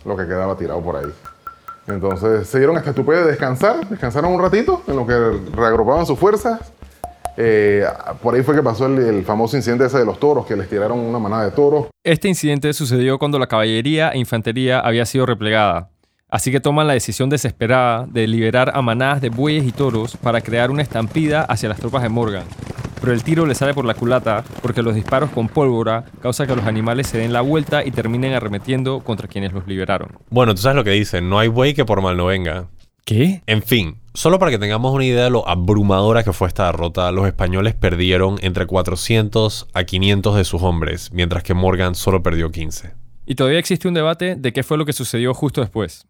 lo 0.03 0.17
que 0.17 0.25
quedaba 0.25 0.57
tirado 0.57 0.81
por 0.81 0.97
ahí. 0.97 1.13
Entonces 1.87 2.49
se 2.49 2.57
dieron 2.57 2.75
esta 2.75 2.89
estupidez 2.89 3.23
de 3.23 3.31
descansar, 3.31 3.87
descansaron 3.87 4.33
un 4.33 4.41
ratito 4.41 4.81
en 4.87 4.97
lo 4.97 5.07
que 5.07 5.15
reagrupaban 5.55 6.05
sus 6.05 6.19
fuerzas. 6.19 6.59
Eh, 7.37 7.83
por 8.21 8.33
ahí 8.33 8.41
fue 8.41 8.55
que 8.55 8.63
pasó 8.63 8.87
el, 8.87 8.97
el 8.97 9.23
famoso 9.23 9.55
incidente 9.55 9.85
ese 9.85 9.99
de 9.99 10.05
los 10.05 10.19
toros, 10.19 10.45
que 10.45 10.55
les 10.55 10.67
tiraron 10.67 10.97
una 10.99 11.19
manada 11.19 11.45
de 11.45 11.51
toros. 11.51 11.85
Este 12.03 12.27
incidente 12.27 12.73
sucedió 12.73 13.19
cuando 13.19 13.37
la 13.37 13.47
caballería 13.47 14.09
e 14.09 14.17
infantería 14.17 14.79
había 14.79 15.05
sido 15.05 15.25
replegada. 15.25 15.89
Así 16.29 16.51
que 16.51 16.59
toman 16.59 16.87
la 16.87 16.93
decisión 16.93 17.29
desesperada 17.29 18.05
de 18.05 18.27
liberar 18.27 18.71
a 18.73 18.81
manadas 18.81 19.21
de 19.21 19.29
bueyes 19.29 19.65
y 19.65 19.71
toros 19.71 20.17
para 20.17 20.41
crear 20.41 20.71
una 20.71 20.81
estampida 20.81 21.43
hacia 21.43 21.69
las 21.69 21.79
tropas 21.79 22.03
de 22.03 22.09
Morgan. 22.09 22.43
pero 22.99 23.13
el 23.13 23.23
tiro 23.23 23.45
le 23.45 23.55
sale 23.55 23.73
por 23.73 23.85
la 23.85 23.93
culata 23.93 24.43
porque 24.61 24.81
los 24.81 24.95
disparos 24.95 25.29
con 25.29 25.47
pólvora 25.47 26.03
causan 26.21 26.47
que 26.47 26.55
los 26.55 26.65
animales 26.65 27.07
se 27.07 27.17
den 27.17 27.31
la 27.31 27.41
vuelta 27.41 27.85
y 27.85 27.91
terminen 27.91 28.33
arremetiendo 28.33 28.99
contra 29.01 29.27
quienes 29.27 29.53
los 29.53 29.67
liberaron. 29.67 30.09
Bueno, 30.29 30.53
tú 30.55 30.61
sabes 30.61 30.75
lo 30.75 30.83
que 30.83 30.91
dicen, 30.91 31.29
no 31.29 31.39
hay 31.39 31.47
buey 31.47 31.73
que 31.73 31.85
por 31.85 32.01
mal 32.01 32.17
no 32.17 32.25
venga. 32.25 32.65
¿Qué? 33.07 33.41
En 33.47 33.61
fin, 33.61 34.01
solo 34.13 34.37
para 34.37 34.51
que 34.51 34.59
tengamos 34.59 34.93
una 34.93 35.05
idea 35.05 35.23
de 35.23 35.29
lo 35.29 35.47
abrumadora 35.47 36.25
que 36.25 36.33
fue 36.33 36.49
esta 36.49 36.65
derrota, 36.65 37.09
los 37.13 37.25
españoles 37.25 37.73
perdieron 37.73 38.35
entre 38.41 38.65
400 38.65 39.69
a 39.73 39.83
500 39.85 40.35
de 40.35 40.43
sus 40.43 40.61
hombres, 40.61 41.09
mientras 41.13 41.41
que 41.41 41.53
Morgan 41.53 41.95
solo 41.95 42.21
perdió 42.21 42.51
15. 42.51 42.95
Y 43.25 43.35
todavía 43.35 43.59
existe 43.59 43.87
un 43.87 43.93
debate 43.93 44.35
de 44.35 44.51
qué 44.51 44.61
fue 44.61 44.77
lo 44.77 44.83
que 44.83 44.91
sucedió 44.91 45.33
justo 45.33 45.61
después. 45.61 46.05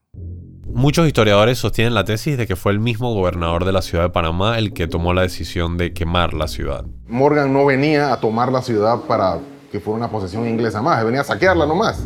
Muchos 0.66 1.06
historiadores 1.06 1.60
sostienen 1.60 1.94
la 1.94 2.04
tesis 2.04 2.36
de 2.36 2.48
que 2.48 2.56
fue 2.56 2.72
el 2.72 2.80
mismo 2.80 3.14
gobernador 3.14 3.64
de 3.64 3.74
la 3.74 3.84
ciudad 3.84 4.06
de 4.06 4.10
Panamá 4.10 4.58
el 4.58 4.74
que 4.74 4.88
tomó 4.88 5.14
la 5.14 5.22
decisión 5.22 5.78
de 5.78 5.94
quemar 5.94 6.34
la 6.34 6.48
ciudad. 6.48 6.84
Morgan 7.08 7.54
no 7.54 7.64
venía 7.64 8.12
a 8.12 8.20
tomar 8.20 8.52
la 8.52 8.64
ciudad 8.64 9.02
para 9.02 9.38
que 9.72 9.80
fuera 9.80 9.98
una 9.98 10.10
posesión 10.10 10.48
inglesa 10.48 10.82
más, 10.82 11.06
venía 11.06 11.22
a 11.22 11.26
saquearla 11.26 11.68
nomás. 11.68 12.04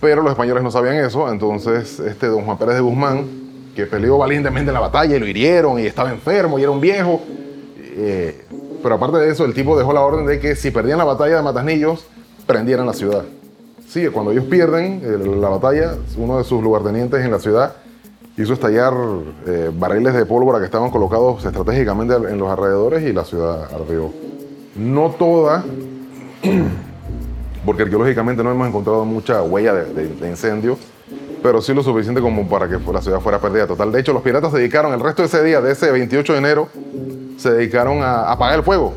Pero 0.00 0.22
los 0.22 0.32
españoles 0.32 0.62
no 0.62 0.70
sabían 0.70 0.96
eso, 0.96 1.30
entonces 1.30 2.00
este 2.00 2.28
don 2.28 2.46
Juan 2.46 2.56
Pérez 2.56 2.76
de 2.76 2.80
Guzmán, 2.80 3.43
que 3.74 3.86
peleó 3.86 4.18
valientemente 4.18 4.70
en 4.70 4.74
la 4.74 4.80
batalla 4.80 5.16
y 5.16 5.18
lo 5.18 5.26
hirieron 5.26 5.78
y 5.78 5.86
estaba 5.86 6.10
enfermo 6.10 6.58
y 6.58 6.62
era 6.62 6.70
un 6.70 6.80
viejo, 6.80 7.20
eh, 7.80 8.44
pero 8.82 8.96
aparte 8.96 9.18
de 9.18 9.30
eso 9.30 9.44
el 9.44 9.54
tipo 9.54 9.76
dejó 9.76 9.92
la 9.92 10.02
orden 10.02 10.26
de 10.26 10.38
que 10.38 10.56
si 10.56 10.70
perdían 10.70 10.98
la 10.98 11.04
batalla 11.04 11.36
de 11.36 11.42
Matasnillos, 11.42 12.06
prendieran 12.46 12.86
la 12.86 12.92
ciudad. 12.92 13.24
Sí, 13.88 14.08
cuando 14.08 14.32
ellos 14.32 14.44
pierden 14.44 15.00
eh, 15.04 15.18
la 15.40 15.48
batalla, 15.48 15.94
uno 16.16 16.38
de 16.38 16.44
sus 16.44 16.62
lugartenientes 16.62 17.24
en 17.24 17.30
la 17.30 17.38
ciudad 17.38 17.74
hizo 18.36 18.54
estallar 18.54 18.92
eh, 19.46 19.70
barriles 19.72 20.14
de 20.14 20.26
pólvora 20.26 20.58
que 20.58 20.64
estaban 20.64 20.90
colocados 20.90 21.44
estratégicamente 21.44 22.14
en 22.14 22.38
los 22.38 22.50
alrededores 22.50 23.04
y 23.04 23.12
la 23.12 23.24
ciudad 23.24 23.68
ardió. 23.72 24.10
No 24.76 25.10
toda, 25.10 25.64
porque 27.64 27.82
arqueológicamente 27.84 28.42
no 28.42 28.50
hemos 28.50 28.68
encontrado 28.68 29.04
mucha 29.04 29.42
huella 29.42 29.74
de, 29.74 30.28
incendio, 30.28 30.76
pero 31.44 31.60
sí 31.60 31.74
lo 31.74 31.82
suficiente 31.82 32.22
como 32.22 32.48
para 32.48 32.66
que 32.66 32.78
la 32.90 33.02
ciudad 33.02 33.20
fuera 33.20 33.38
perdida 33.38 33.66
total. 33.66 33.92
De 33.92 34.00
hecho, 34.00 34.14
los 34.14 34.22
piratas 34.22 34.50
se 34.50 34.56
dedicaron 34.56 34.94
el 34.94 35.00
resto 35.00 35.20
de 35.20 35.28
ese 35.28 35.44
día, 35.44 35.60
de 35.60 35.72
ese 35.72 35.90
28 35.90 36.32
de 36.32 36.38
enero, 36.38 36.70
se 37.36 37.50
dedicaron 37.50 38.02
a 38.02 38.32
apagar 38.32 38.60
el 38.60 38.64
fuego, 38.64 38.94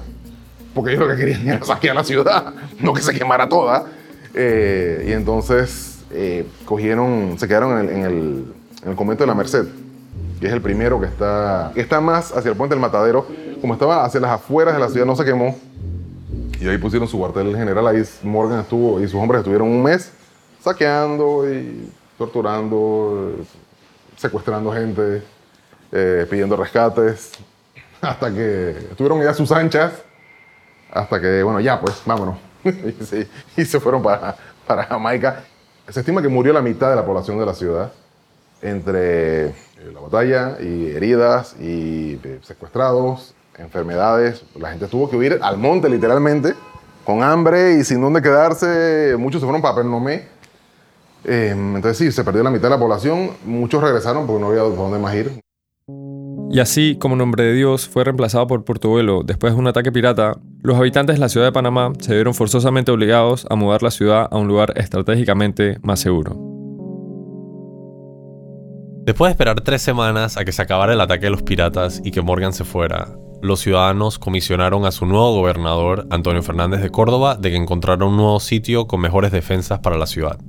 porque 0.74 0.92
ellos 0.92 1.06
lo 1.06 1.14
que 1.14 1.20
querían 1.20 1.46
era 1.46 1.66
saquear 1.66 1.94
la 1.98 2.06
ciudad, 2.06 2.54
no 2.80 2.94
que 2.94 3.02
se 3.02 3.14
quemara 3.14 3.50
toda. 3.50 3.88
Eh, 4.34 5.08
y 5.10 5.12
entonces 5.12 6.06
eh, 6.10 6.48
cogieron, 6.64 7.36
se 7.38 7.50
quedaron 7.50 7.80
en 7.80 7.90
el, 8.06 8.46
en, 8.82 8.90
el, 8.92 8.96
convento 8.96 9.26
de 9.26 9.28
la 9.28 9.36
Merced, 9.36 9.66
que 10.40 10.48
es 10.48 10.54
el 10.54 10.62
primero 10.62 11.02
que 11.02 11.08
está, 11.08 11.74
que 11.76 11.82
está 11.82 12.00
más 12.00 12.32
hacia 12.32 12.50
el 12.50 12.56
puente 12.56 12.76
del 12.76 12.82
Matadero. 12.82 13.28
Como 13.60 13.74
estaba 13.74 14.06
hacia 14.06 14.22
las 14.22 14.32
afueras 14.32 14.74
de 14.74 14.80
la 14.80 14.88
ciudad, 14.88 15.06
no 15.06 15.18
se 15.18 15.26
quemó. 15.26 15.58
Y 16.62 16.68
ahí 16.70 16.78
pusieron 16.78 17.10
su 17.10 17.18
cuartel 17.18 17.54
general. 17.58 17.86
Ahí 17.88 18.02
Morgan 18.24 18.62
estuvo 18.62 19.02
y 19.02 19.04
sus 19.10 19.16
hombres 19.16 19.40
estuvieron 19.40 19.68
un 19.68 19.84
mes 19.84 20.14
saqueando 20.62 21.44
y 21.52 21.90
torturando, 22.18 23.36
secuestrando 24.16 24.72
gente, 24.72 25.24
eh, 25.92 26.26
pidiendo 26.30 26.56
rescates, 26.56 27.32
hasta 28.02 28.34
que 28.34 28.72
estuvieron 28.92 29.22
ya 29.24 29.34
sus 29.34 29.52
anchas, 29.52 29.94
hasta 30.92 31.22
que, 31.22 31.44
bueno, 31.44 31.60
ya 31.60 31.80
pues, 31.80 32.02
vámonos. 32.06 32.38
y, 33.58 33.66
se 33.66 33.80
fueron 33.80 34.02
para, 34.02 34.36
para 34.66 34.84
Jamaica. 34.84 35.44
Se 35.88 36.00
estima 36.02 36.22
que 36.22 36.28
murió 36.28 36.52
la 36.52 36.62
mitad 36.62 36.90
de 36.90 36.96
la 36.96 37.06
población 37.06 37.40
de 37.40 37.46
la 37.46 37.54
ciudad 37.54 37.92
entre 38.62 39.46
eh, 39.48 39.54
la 39.94 40.00
batalla 40.00 40.58
y 40.60 40.88
heridas 40.88 41.56
y 41.60 42.20
eh, 42.24 42.40
secuestrados, 42.42 43.34
enfermedades. 43.58 44.44
La 44.56 44.72
gente 44.72 44.88
tuvo 44.88 45.10
que 45.10 45.16
huir 45.16 45.40
al 45.42 45.58
monte 45.58 45.90
literalmente, 45.90 46.56
con 47.06 47.24
hambre 47.24 47.74
y 47.74 47.84
sin 47.84 48.02
dónde 48.02 48.22
quedarse. 48.22 49.16
Muchos 49.18 49.42
se 49.42 49.46
fueron 49.46 49.62
para 49.62 49.76
Pernomé. 49.76 50.37
Em, 51.28 51.76
entonces 51.76 51.98
sí, 51.98 52.12
se 52.12 52.24
perdió 52.24 52.42
la 52.42 52.50
mitad 52.50 52.64
de 52.64 52.70
la 52.72 52.80
población. 52.80 53.32
Muchos 53.46 53.84
regresaron 53.84 54.26
porque 54.26 54.42
no 54.42 54.48
había 54.48 54.62
dónde 54.62 54.98
más 54.98 55.14
ir. 55.16 55.42
Y 56.50 56.60
así 56.60 56.98
como 56.98 57.18
Nombre 57.18 57.44
de 57.44 57.54
Dios 57.54 57.90
fue 57.90 58.06
reemplazado 58.06 58.48
por 58.48 58.64
Portobelo 58.64 59.24
después 59.24 59.54
de 59.54 59.60
un 59.60 59.68
ataque 59.68 59.92
pirata, 59.92 60.38
los 60.62 60.78
habitantes 60.78 61.18
de 61.18 61.20
la 61.20 61.30
ciudad 61.30 61.46
de 61.46 61.52
Panamá 61.52 61.92
se 62.00 62.14
vieron 62.14 62.34
forzosamente 62.34 62.92
obligados 62.92 63.46
a 63.50 63.56
mudar 63.56 63.84
la 63.84 63.92
ciudad 63.92 64.28
a 64.32 64.38
un 64.38 64.48
lugar 64.48 64.74
estratégicamente 64.78 65.78
más 65.82 66.00
seguro. 66.00 66.38
Después 69.06 69.30
de 69.30 69.32
esperar 69.32 69.62
tres 69.62 69.82
semanas 69.82 70.38
a 70.38 70.46
que 70.46 70.52
se 70.54 70.62
acabara 70.62 70.94
el 70.94 71.02
ataque 71.02 71.26
de 71.26 71.32
los 71.32 71.44
piratas 71.44 72.02
y 72.04 72.12
que 72.12 72.22
Morgan 72.22 72.54
se 72.54 72.64
fuera, 72.64 73.10
los 73.42 73.60
ciudadanos 73.60 74.18
comisionaron 74.18 74.86
a 74.86 74.92
su 74.92 75.06
nuevo 75.06 75.34
gobernador, 75.34 76.08
Antonio 76.10 76.44
Fernández 76.44 76.82
de 76.82 76.90
Córdoba, 76.90 77.36
de 77.36 77.52
que 77.52 77.58
encontrara 77.58 78.06
un 78.06 78.18
nuevo 78.18 78.40
sitio 78.40 78.88
con 78.88 79.02
mejores 79.02 79.32
defensas 79.32 79.80
para 79.80 79.98
la 79.98 80.08
ciudad. 80.08 80.40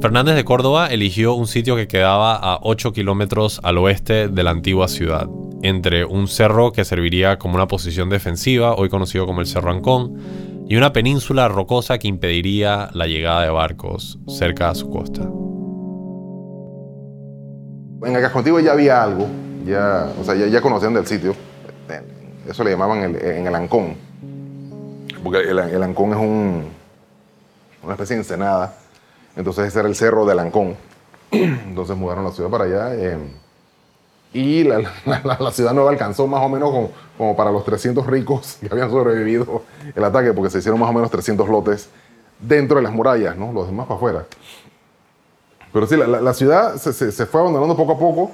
Fernández 0.00 0.34
de 0.34 0.44
Córdoba 0.44 0.88
eligió 0.88 1.32
un 1.32 1.46
sitio 1.46 1.74
que 1.74 1.88
quedaba 1.88 2.36
a 2.36 2.60
8 2.62 2.92
kilómetros 2.92 3.60
al 3.62 3.78
oeste 3.78 4.28
de 4.28 4.42
la 4.42 4.50
antigua 4.50 4.88
ciudad, 4.88 5.26
entre 5.62 6.04
un 6.04 6.28
cerro 6.28 6.70
que 6.72 6.84
serviría 6.84 7.38
como 7.38 7.54
una 7.54 7.66
posición 7.66 8.10
defensiva, 8.10 8.74
hoy 8.74 8.90
conocido 8.90 9.24
como 9.24 9.40
el 9.40 9.46
Cerro 9.46 9.70
Ancón, 9.70 10.20
y 10.68 10.76
una 10.76 10.92
península 10.92 11.48
rocosa 11.48 11.96
que 11.98 12.08
impediría 12.08 12.90
la 12.92 13.06
llegada 13.06 13.42
de 13.42 13.50
barcos 13.50 14.18
cerca 14.28 14.68
a 14.68 14.74
su 14.74 14.90
costa. 14.90 15.22
En 18.06 18.14
el 18.14 18.20
Cascontigo 18.20 18.60
ya 18.60 18.72
había 18.72 19.02
algo, 19.02 19.26
ya, 19.64 20.12
o 20.20 20.24
sea, 20.24 20.34
ya, 20.34 20.60
conocían 20.60 20.92
del 20.92 21.06
sitio. 21.06 21.34
Eso 22.46 22.62
le 22.62 22.70
llamaban 22.70 23.02
el, 23.02 23.16
en 23.16 23.46
el 23.46 23.54
Ancón, 23.54 23.96
porque 25.24 25.40
el, 25.40 25.82
Ancón 25.82 26.10
es 26.10 26.18
un, 26.18 26.64
una 27.82 27.94
especie 27.94 28.14
de 28.14 28.22
ensenada 28.22 28.76
entonces 29.36 29.68
ese 29.68 29.78
era 29.80 29.88
el 29.88 29.94
cerro 29.94 30.24
de 30.24 30.34
Lancón. 30.34 30.76
Entonces 31.30 31.96
mudaron 31.96 32.24
la 32.24 32.32
ciudad 32.32 32.48
para 32.48 32.64
allá. 32.64 32.94
Eh, 32.94 33.18
y 34.32 34.64
la, 34.64 34.82
ciudad 35.52 35.72
nueva 35.72 35.90
alcanzó 35.90 36.26
más 36.26 36.42
o 36.42 36.48
menos 36.48 36.90
como, 37.16 37.36
para 37.36 37.50
los 37.50 37.64
300 37.64 38.06
ricos 38.06 38.58
que 38.60 38.68
habían 38.70 38.90
sobrevivido 38.90 39.62
el 39.94 40.04
ataque, 40.04 40.32
porque 40.32 40.50
se 40.50 40.58
hicieron 40.58 40.80
más 40.80 40.90
o 40.90 40.92
menos 40.92 41.10
300 41.10 41.48
lotes 41.48 41.88
dentro 42.38 42.76
de 42.76 42.82
las 42.82 42.92
murallas, 42.92 43.36
¿no? 43.36 43.52
los 43.52 43.66
demás 43.66 43.86
para 43.86 43.96
afuera. 43.96 44.26
Pero 45.72 45.86
sí, 45.86 45.96
la, 45.96 46.34
ciudad 46.34 46.76
se, 46.76 47.26
fue 47.26 47.40
abandonando 47.40 47.76
poco 47.76 47.92
a 47.92 47.98
poco, 47.98 48.30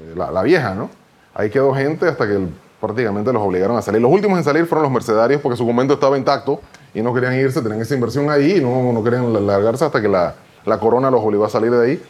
eh, 0.00 0.14
la, 0.16 0.42
vieja, 0.42 0.74
¿no? 0.74 0.90
Ahí 1.34 1.50
quedó 1.50 1.74
gente 1.74 2.06
hasta 2.06 2.26
que 2.26 2.48
prácticamente 2.80 3.32
los 3.32 3.42
obligaron 3.42 3.76
a 3.76 3.82
salir. 3.82 4.00
Los 4.00 4.12
últimos 4.12 4.38
en 4.38 4.44
salir 4.44 4.66
fueron 4.66 4.84
los 4.84 4.92
mercenarios 4.92 5.40
porque 5.40 5.56
su 5.56 5.66
convento 5.66 5.94
estaba 5.94 6.16
intacto 6.16 6.60
y 6.94 7.02
no 7.02 7.14
querían 7.14 7.34
irse, 7.34 7.60
tenían 7.62 7.80
esa 7.80 7.94
inversión 7.94 8.30
ahí 8.30 8.56
y 8.56 8.60
no, 8.60 8.92
no 8.92 9.02
querían 9.02 9.46
largarse 9.46 9.84
hasta 9.84 10.00
que 10.00 10.08
la, 10.08 10.34
la, 10.64 10.78
corona 10.78 11.10
los 11.10 11.22
obligó 11.22 11.44
a 11.44 11.50
salir 11.50 11.70
de 11.70 11.84
ahí. 11.84 12.02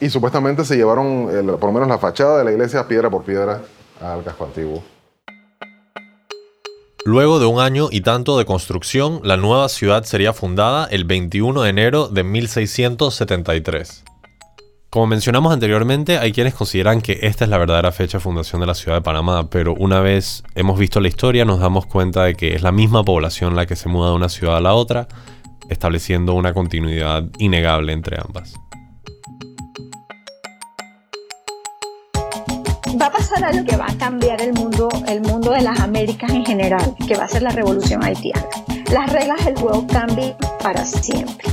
Y 0.00 0.08
supuestamente 0.08 0.64
se 0.64 0.76
llevaron, 0.76 1.26
por 1.60 1.64
lo 1.64 1.72
menos 1.72 1.88
la 1.88 1.98
fachada 1.98 2.38
de 2.38 2.44
la 2.44 2.52
iglesia, 2.52 2.88
piedra 2.88 3.10
por 3.10 3.22
piedra 3.22 3.60
al 4.00 4.24
casco 4.24 4.44
antiguo. 4.46 4.82
Luego 7.04 7.38
de 7.38 7.46
un 7.46 7.60
año 7.60 7.88
y 7.90 8.02
tanto 8.02 8.38
de 8.38 8.44
construcción, 8.44 9.20
la 9.24 9.36
nueva 9.36 9.68
ciudad 9.68 10.04
sería 10.04 10.32
fundada 10.32 10.86
el 10.86 11.04
21 11.04 11.62
de 11.62 11.70
enero 11.70 12.08
de 12.08 12.24
1673. 12.24 14.04
Como 14.90 15.06
mencionamos 15.06 15.52
anteriormente, 15.52 16.18
hay 16.18 16.32
quienes 16.32 16.52
consideran 16.52 17.00
que 17.00 17.20
esta 17.22 17.44
es 17.44 17.50
la 17.50 17.58
verdadera 17.58 17.92
fecha 17.92 18.18
de 18.18 18.24
fundación 18.24 18.60
de 18.60 18.66
la 18.66 18.74
ciudad 18.74 18.96
de 18.96 19.02
Panamá, 19.02 19.48
pero 19.48 19.72
una 19.74 20.00
vez 20.00 20.42
hemos 20.56 20.80
visto 20.80 20.98
la 20.98 21.06
historia 21.06 21.44
nos 21.44 21.60
damos 21.60 21.86
cuenta 21.86 22.24
de 22.24 22.34
que 22.34 22.56
es 22.56 22.62
la 22.62 22.72
misma 22.72 23.04
población 23.04 23.54
la 23.54 23.66
que 23.66 23.76
se 23.76 23.88
muda 23.88 24.08
de 24.08 24.16
una 24.16 24.28
ciudad 24.28 24.56
a 24.56 24.60
la 24.60 24.74
otra, 24.74 25.06
estableciendo 25.68 26.34
una 26.34 26.52
continuidad 26.52 27.22
innegable 27.38 27.92
entre 27.92 28.18
ambas. 28.20 28.54
Va 33.00 33.06
a 33.06 33.12
pasar 33.12 33.44
algo 33.44 33.64
que 33.64 33.76
va 33.76 33.86
a 33.86 33.96
cambiar 33.96 34.42
el 34.42 34.54
mundo, 34.54 34.88
el 35.06 35.20
mundo 35.20 35.52
de 35.52 35.62
las 35.62 35.78
Américas 35.78 36.32
en 36.32 36.44
general, 36.44 36.96
que 37.06 37.16
va 37.16 37.26
a 37.26 37.28
ser 37.28 37.42
la 37.42 37.50
revolución 37.50 38.02
haitiana. 38.02 38.44
Las 38.92 39.12
reglas 39.12 39.44
del 39.44 39.56
juego 39.56 39.86
cambian 39.86 40.34
para 40.60 40.84
siempre. 40.84 41.49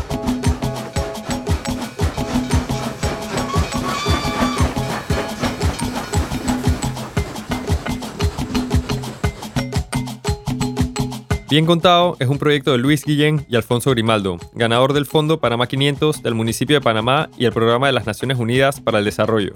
Bien 11.50 11.66
Contado 11.66 12.18
es 12.20 12.28
un 12.28 12.40
proyecto 12.40 12.74
de 12.74 12.78
Luis 12.78 13.06
Guillén 13.06 13.46
y 13.48 13.56
Alfonso 13.56 13.92
Grimaldo, 13.92 14.38
ganador 14.52 14.92
del 14.92 15.06
Fondo 15.06 15.40
Panamá 15.40 15.68
500 15.68 16.22
del 16.22 16.36
municipio 16.36 16.76
de 16.76 16.82
Panamá 16.82 17.30
y 17.38 17.46
el 17.46 17.54
Programa 17.54 17.88
de 17.88 17.94
las 17.94 18.06
Naciones 18.06 18.38
Unidas 18.38 18.82
para 18.82 19.00
el 19.00 19.06
Desarrollo. 19.06 19.56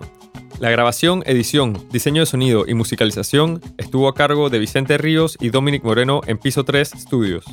La 0.62 0.70
grabación, 0.70 1.22
edición, 1.26 1.86
diseño 1.92 2.22
de 2.22 2.28
sonido 2.28 2.64
y 2.66 2.76
musicalización 2.76 3.60
estuvo 3.78 4.08
a 4.08 4.14
cargo 4.14 4.50
de 4.50 4.60
Vicente 4.60 4.98
Ríos 4.98 5.38
y 5.42 5.50
Dominic 5.50 5.84
Moreno 5.84 6.22
en 6.28 6.38
Piso 6.38 6.64
3 6.64 6.94
Studios. 6.96 7.44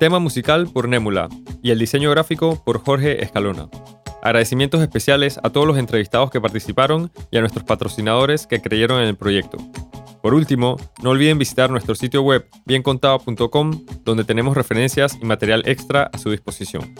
Tema 0.00 0.18
musical 0.18 0.66
por 0.66 0.88
Némula 0.88 1.28
y 1.62 1.70
el 1.70 1.78
diseño 1.78 2.10
gráfico 2.10 2.60
por 2.64 2.82
Jorge 2.82 3.22
Escalona. 3.22 3.68
Agradecimientos 4.20 4.82
especiales 4.82 5.38
a 5.44 5.50
todos 5.50 5.66
los 5.68 5.78
entrevistados 5.78 6.32
que 6.32 6.40
participaron 6.40 7.12
y 7.30 7.36
a 7.36 7.40
nuestros 7.40 7.62
patrocinadores 7.62 8.48
que 8.48 8.60
creyeron 8.60 9.00
en 9.00 9.06
el 9.06 9.16
proyecto. 9.16 9.58
Por 10.24 10.32
último, 10.32 10.78
no 11.02 11.10
olviden 11.10 11.36
visitar 11.36 11.70
nuestro 11.70 11.94
sitio 11.94 12.22
web 12.22 12.48
biencontado.com 12.64 13.84
donde 14.04 14.24
tenemos 14.24 14.56
referencias 14.56 15.18
y 15.20 15.26
material 15.26 15.62
extra 15.66 16.04
a 16.10 16.16
su 16.16 16.30
disposición. 16.30 16.94